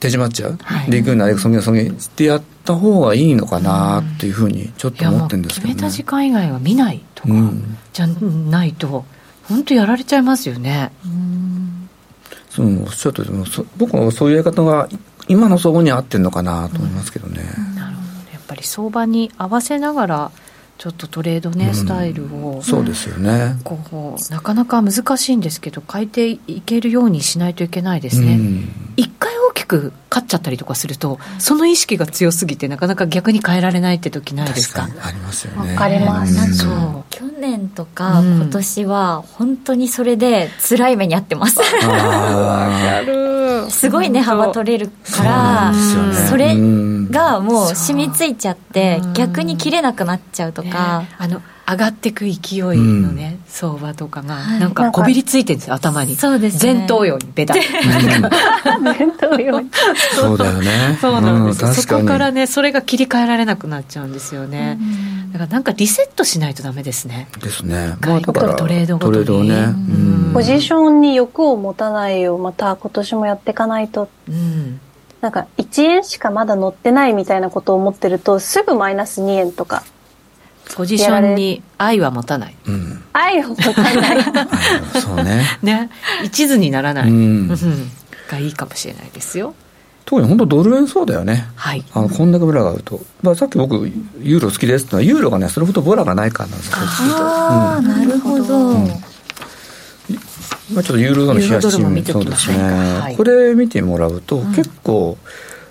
[0.00, 7.34] 手締まっちゃう、はい、で行くなりそげそげってやった方がいいのかなっていうふうにちょっと思ってるんですけど、ね、決めた時間以外は見ないとか、
[7.92, 9.04] じゃないと
[9.48, 10.90] 本当やられちゃいますよね。
[11.04, 11.08] う
[12.62, 13.22] ん、おっしゃって
[13.76, 14.88] 僕はそういうやり方が
[15.28, 17.42] 今の相場に合ってるのかなと思いますけどね。
[17.56, 20.30] うん、なるほどやっぱり相場に合わせながら
[20.78, 23.56] ちょっとトレードね、スタイルを、そうですよね。
[23.64, 23.78] こ
[24.18, 28.38] うなかなか難しいんですけど変えていけるようにしないといけないですね、
[28.96, 29.35] 一、回大き
[29.66, 34.88] く勝っちゃったりとかするとその意識が強すぎてなかなか逆に変えられないって時ないですか？
[35.02, 35.72] ありますよね。
[35.72, 37.04] わかります、そう。
[37.10, 41.60] 去年とか今年は本当にそれで辛い目に遭ってます、
[43.70, 45.74] すごい値幅取れるから
[46.28, 46.54] それ
[47.10, 56.14] がもう染みついちゃって逆に切れなくなっちゃうとか、ね、あの上がっていく勢いのね、うん、相場とかがなんかこびりついてるんですよ頭に。
[56.14, 57.54] そうです、ね、前頭葉にベタ。
[58.80, 59.70] 前頭葉に。
[60.14, 60.98] そうだよね。
[61.00, 67.28] そうなんです、うん、そこからねそれが切り替えられなくなっちゃうんですよね、うん、だからなんかリセットしないとダメですね。
[67.42, 67.96] ですね。
[68.00, 69.26] まあだからトレードごとに。
[69.26, 74.80] トレードね、ポジションに欲を持たないようまた今年もやっていかないと、うん。
[75.20, 79.82] なんか1円しかまだ乗ってないみたいなことを思ってるとすぐマイナス2円とか
[80.74, 84.22] ポジションに愛は持たない、うん、愛を持たない。
[85.00, 85.58] そうね。
[85.62, 85.90] ね。
[86.24, 87.48] 一途にならない、うん、
[88.28, 89.54] がいいかもしれないですよ。
[90.04, 93.90] 特に本当ドル円そうだよね、はい、あのこんだけブラがあると、まあ、さっき僕
[94.20, 96.76] ユーロ好きですってのはユーロがねそれほどボラがないからなんですよ。
[96.78, 98.86] ああ、うん、なるほど、うん。
[98.86, 102.58] まあ、ちょっとユーロドの冷やしそうですね、
[103.00, 105.18] はい、これ見てもらうと、結構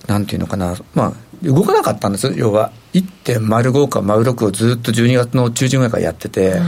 [0.07, 0.75] なんていうのかな。
[0.93, 1.13] まあ
[1.43, 6.61] 動かなかったんです要は1.05か06をずっと12月の中旬ぐらいからやってて、はい、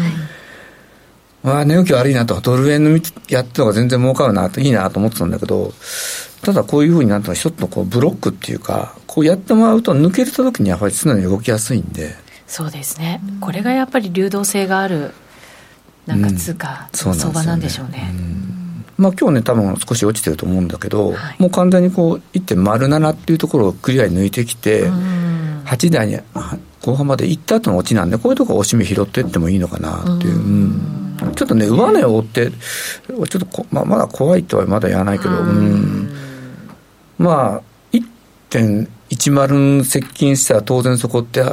[1.43, 2.39] まあ値動き悪いなと。
[2.41, 2.91] ドル円の
[3.29, 4.59] やってた方が全然儲かるなと。
[4.59, 5.73] いいなと思ってたんだけど
[6.41, 12.15] ただこういうふうになったら一つのこうブロックっていうかこうやってもらうと抜けた時にやっぱり常に動きやすいんで。
[12.47, 13.21] そうですね。
[13.41, 15.11] これがやっぱり流動性がある
[16.05, 18.46] なんか通貨、うん、相場なんでしょうね、うん
[18.97, 24.89] まあ今日ね多分少し落ちてると思うんだけど、はい、もう完全にこう1.07っていうところをクリアに抜いてきて、
[25.65, 26.19] 8台に
[26.81, 36.09] 後半まで行った後の落ちなんでこういうところ押し目拾っていってもいいのかなっていう、うん、ちょっとね上値を追ってちょっとこ、まあ、まだ怖いとはまだ言わないけど、うん、
[37.17, 41.43] まあ1.10接近したら当然そこって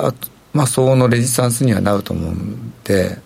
[0.53, 3.19] まあ相応のレジスタンスにはなると思うんで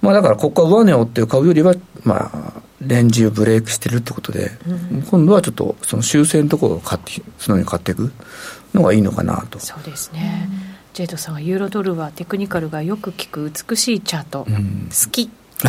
[0.00, 1.74] まあだからここは上値を追って買うよりは
[2.04, 8.12] まあレンジをブレイクしてるってことで、うん、今度はちょっとその修正のところを買ってそのように買っていく
[8.74, 9.58] のがいいのかなと。
[9.58, 10.58] そうですね、うん、
[10.92, 15.30] ジェイドさんはユーロドルはテクニカルがよく効く美しいチャート、うん、好き。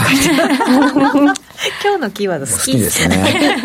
[1.81, 3.63] 今日のキーワード好きですね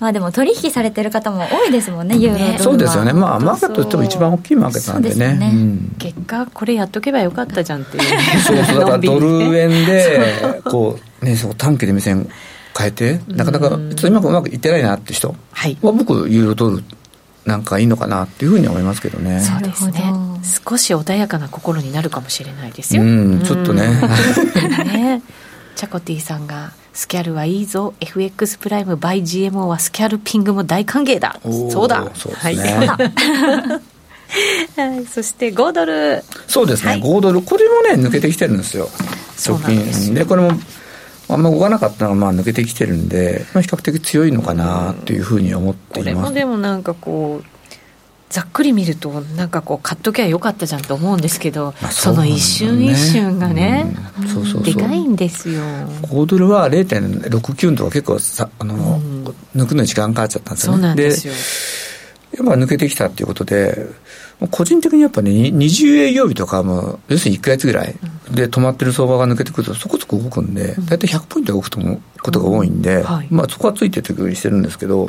[0.00, 2.58] まあでも取引されてる方も多いですもんね、ユーロドルは。
[2.58, 3.12] そうですよね。
[3.12, 5.14] まあマーケットとしても一番大きいマーケットなんでね。
[5.14, 8.40] でねうん、結果、これやっとけばよかったじゃんっていう。
[8.40, 12.28] そうそう、だからドル円で、こう、ね、 そう短期で目線
[12.76, 15.34] 変えて、なかなか、ちょっと今うまくいってないなって人は、
[15.82, 16.82] 僕、ユーロドル
[17.44, 19.40] なんかいいのかなっていうふうに思いますけどね。
[19.40, 20.02] そうですね。
[20.66, 23.02] 少し穏やかな心になるかもしれないですよ。
[23.02, 23.82] うん、ちょっとね。
[24.86, 25.22] ね。
[25.80, 27.94] チャコティさんがスキャルはいいぞ。
[28.00, 31.40] FX プライム by GMO はスキャルピングも大歓迎だ。
[31.70, 32.06] そうだ。
[32.14, 33.10] そうですね、は
[35.00, 36.22] い、 そして5ドル。
[36.46, 38.90] そうですね、はい、5ドルこれもね抜けてきてるんですよ。
[39.42, 40.12] 直近。
[40.12, 40.52] でこれも
[41.30, 46.14] あんま動かなかったのがまあ抜けてきてるんで、まあ、比較的強いのかなというふうに思っています。
[46.14, 47.46] これもでもなんかこう
[48.30, 55.60] ざっくり見るとなんかこう買っときゃよかったじゃんと思うんですけど、まあそね、その一瞬一瞬がね、うん、そうそうでかいんですよ。
[56.02, 59.24] 5ドルは0.69とか結構さあの、うん、
[59.54, 60.78] 抜くのに時間かかっちゃったんですよね。
[60.78, 61.34] そうなんですよ。
[62.38, 63.86] やっぱ抜けてきたっていうことで、
[64.50, 67.94] 個人的にやっぱね、20営業日とかも、要するに1か月ぐらい
[68.30, 75.08] で止まってる相場が抜けてくると、そこそこ動くんで、大体100ポイント動くと思うことが多いんで、まあそこはついててくるにしてるんですけど。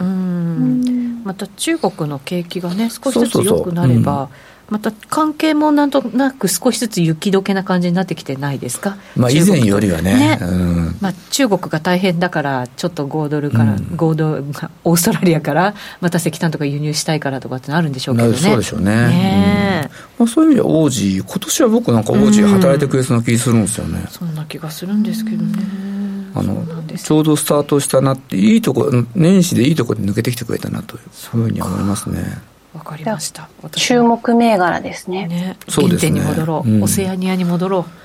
[1.24, 4.30] また中国の景気がね、少しずつ良くなれば、
[4.72, 10.16] また関係もなんとなく少しずつ雪解けな感じになってきてないですか、まあ、以前よりはね。
[10.16, 14.46] ね、うん、まあ、中国が大変だからちょっと5ドルから、うん、5ドル
[14.86, 18.38] オーストラリアからまた石炭とか輸入したいからとかってなるんでしょうけどね。
[18.38, 18.96] そうでしょうね。
[19.10, 26.66] ね、うん、まあ、そういう意味では王子今年は僕なんか王子働いてくれそうな気するんですよね、そんな気がするんですけどねあの
[26.98, 32.42] ちょうどスタートしたなっていいとこ年始でいいところで抜けてきてくれたなというそういうふうに思いますね。
[32.74, 33.50] わかりました。
[33.76, 35.28] 注目銘柄ですね。
[35.28, 35.58] ね。
[35.68, 38.02] 原点に戻ろう、うん、オセアニアに戻ろう。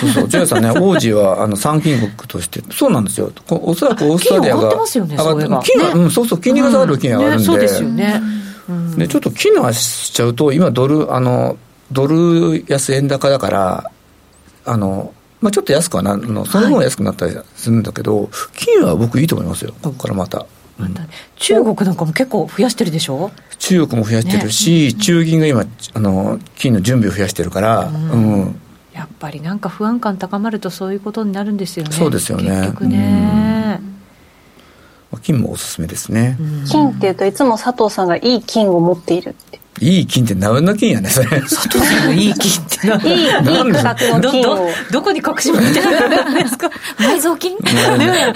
[0.00, 8.20] そうそう、ジェイさんね、 王子はあの参金国として、そうなんですよ、おそらくオーストラリアが、上がってますよね、金は、うん、そうそう、金利が下がる金が上がるんで、そうですよね、
[8.96, 11.56] でちょっと金のしちゃうと、今、ドル、あの
[11.92, 13.90] ドル安円高だから、
[14.64, 20.46] あのまあ、ちょっと安くはなるの、その分は安くなったりするんだけど、金は僕、いいと思いますよ、ここからまた。
[21.36, 23.32] 中国なんかも結構増やしてるでしょ？
[23.58, 25.64] 中国も増やしてるし、ね、中銀が今
[25.94, 28.60] あの金の準備を増やしてるから、うん、うん、
[28.92, 31.90] やっぱりなんか不安感高まるとそういうことになるんですよね。
[31.90, 32.50] そうですよね。
[32.50, 33.80] 結局ね、
[35.12, 36.38] うん、金もおすすめですね、
[36.70, 39.30] 金っていうといつも佐藤さんがいい金を持っている。
[39.30, 39.47] って
[39.80, 41.40] いい金って何の金やねそれ。
[41.40, 43.28] 佐藤さんのいい金っていいいい
[43.72, 46.70] 価格の金をどこに隠し持ってるんですか？
[46.98, 47.56] 埋蔵金？
[47.98, 48.34] ね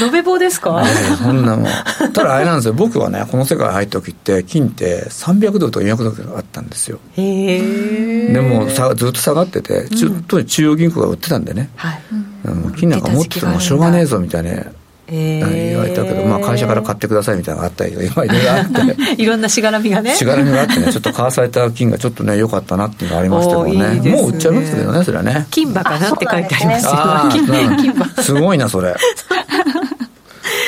[0.00, 0.84] 延べ棒ですか？
[1.22, 1.66] そんなもん。
[2.12, 2.74] ただあれなんですよ。
[2.74, 6.98] 僕はねこの世界入った時って金って300ドルと400ドルあったんですよ。
[7.16, 12.02] へえでもさずっと下がってて、ちょっと中央銀行が売ってたんでね、はい、
[12.44, 14.64] うん、金なんか持っててもしょうがねえぞみたいな
[15.06, 19.16] えー、言われたけど、まあ、会社から買ってくださいみたいなのがあったりとか、今いろいろあって。
[19.22, 20.14] いろんなしがらみがね。
[20.14, 25.46] しがらみがあってねちょっと買わされた金がちょっとね良かったなっていうのがありましたけどね、ね、もう売っちゃいますけどねそれはね。
[25.50, 28.06] 金馬かなって書いてありますよ、ね、金馬。
[28.22, 28.94] すごいなそれ。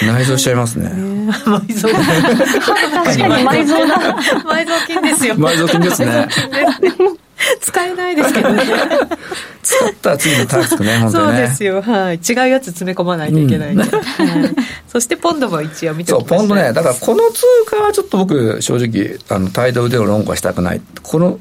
[0.07, 0.91] 内臓しちゃいますね。
[1.47, 1.95] 埋蔵
[3.05, 4.17] 確かに埋蔵だ。
[4.45, 5.35] 埋蔵金ですよ。
[5.37, 6.29] 埋蔵金ですね。
[7.61, 8.63] 使えないですけどね。
[9.63, 11.11] 使ったら次のタスクねね。
[11.11, 11.83] そうですよ。
[11.83, 12.17] はい。
[12.17, 13.79] 違うやつ詰め込まないといけないうん。
[13.81, 13.91] はい、
[14.87, 16.11] そしてポンドも一応見て。
[16.11, 16.73] そうポンドね。
[16.73, 20.81] だからこの通貨はちょっと僕正直あの態度でのロングはしたくない。
[21.03, 21.39] この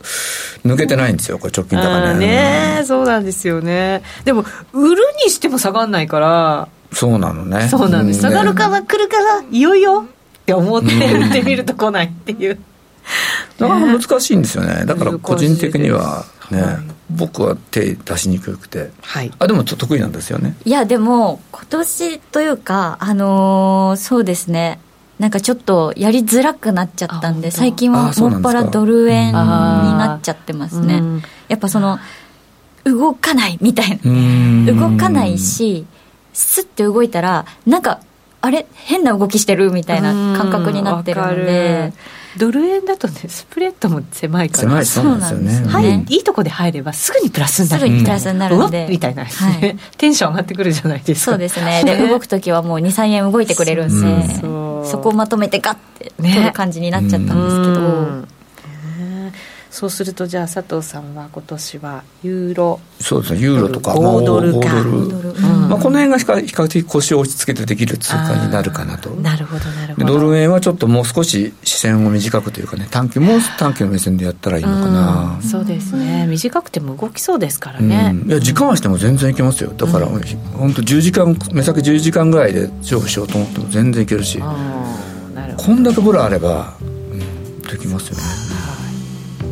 [0.66, 1.38] 抜けてないんですよ。
[1.38, 4.01] これ直近高ねね、うん、そうなんですよね。
[4.24, 6.68] でも売るにしても下がんないから。
[6.91, 7.68] そうなのね。
[7.70, 12.60] そうなんです、下がるかな来るかないよいよって思って売ってみると来ないっていう
[13.60, 14.86] なかなか難しいんですよね。
[14.86, 16.78] だから個人的にはね、はい、
[17.10, 20.56] 僕は手出しにくくて、はい、あでもちょっと得意なんですよね。
[20.66, 24.80] いやでも今年というかあのー、そうですね。
[25.20, 31.01] なんかちょっとやりづらくなっちゃったんで最近はもっぱらドル円になっちゃってますね。
[31.47, 31.99] やっぱその
[32.84, 34.74] 動かないみたいな。
[34.74, 35.86] 動かないし
[36.34, 38.01] スッて動いたらなんか
[38.41, 38.68] あれ？
[38.74, 41.93] 変な動きしてるみたいな感覚になってるので
[42.38, 44.61] ドル円だとねスプレッドも狭いから。
[44.61, 46.17] 狭いそうなんですよね、はい、い。
[46.17, 47.83] いとこで入ればすぐにプラスになる。
[47.83, 51.31] すぐにプラスになるので、みたいな、ねはい、 テンション上がってくるじゃないですか。
[51.31, 51.83] そうですね。
[51.86, 54.36] で動く時はもう23円動いてくれるんで
[54.86, 57.36] そこをまとめてガッて取る感じになっちゃったんですけ
[58.27, 58.34] ど、
[59.76, 62.80] そうするとじゃあ佐藤さんは今年はユーロ。
[63.01, 63.41] そうですね。
[63.41, 64.69] ユーロとか5ドルか。
[65.67, 69.09] まあ、この辺が比較的腰を落ち着けてできる通貨になるかなと。
[69.09, 70.07] なるほどなるほど。
[70.07, 76.26] ドル円はちょっともう少し視線を短くというかね短期もう短期の目線でやったらいいのかな、そうですね。
[76.26, 79.73] 短くても動きそうですからね、いや時間はしても全然いけますよ。
[79.76, 80.21] だから、うん、
[80.53, 84.41] 本当10時間目先10時間ぐらいで勝負しようと思っても全然いけるし。
[85.57, 88.55] こんだけボラあれば、うん、できますよね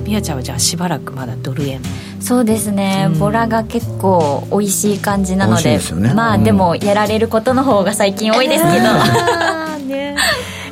[0.03, 1.81] みやちゃんはじゃあしばらくまだドル円。
[2.19, 8.73] そうですね、ボラが結構美味しい感じなので、ね、まあ、うん、でもやられることの方が最近多いですけど。
[9.85, 10.15] ね。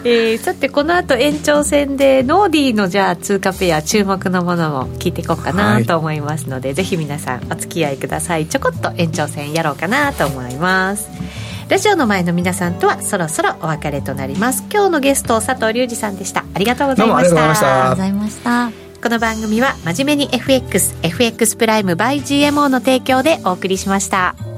[0.04, 8.48] えー、さてこの後延長戦でノーディーのじゃあ通貨ペア注目のものも聞いていこうかなと思いますので、はい、ぜひ皆さんお付き合いください。
[8.48, 11.08] ちょこっと延長戦やろうかなと思います。
[11.70, 14.64] ラジオの前の皆さんとはそろそろお別れとなります。
[14.72, 16.44] 今日のゲスト佐藤隆二さんでした。
[16.54, 17.50] ありがとうございました。
[17.50, 24.51] ありがとうございましたこの番組は真面目に FX、FX プライム by GMO の提供でお送りしました。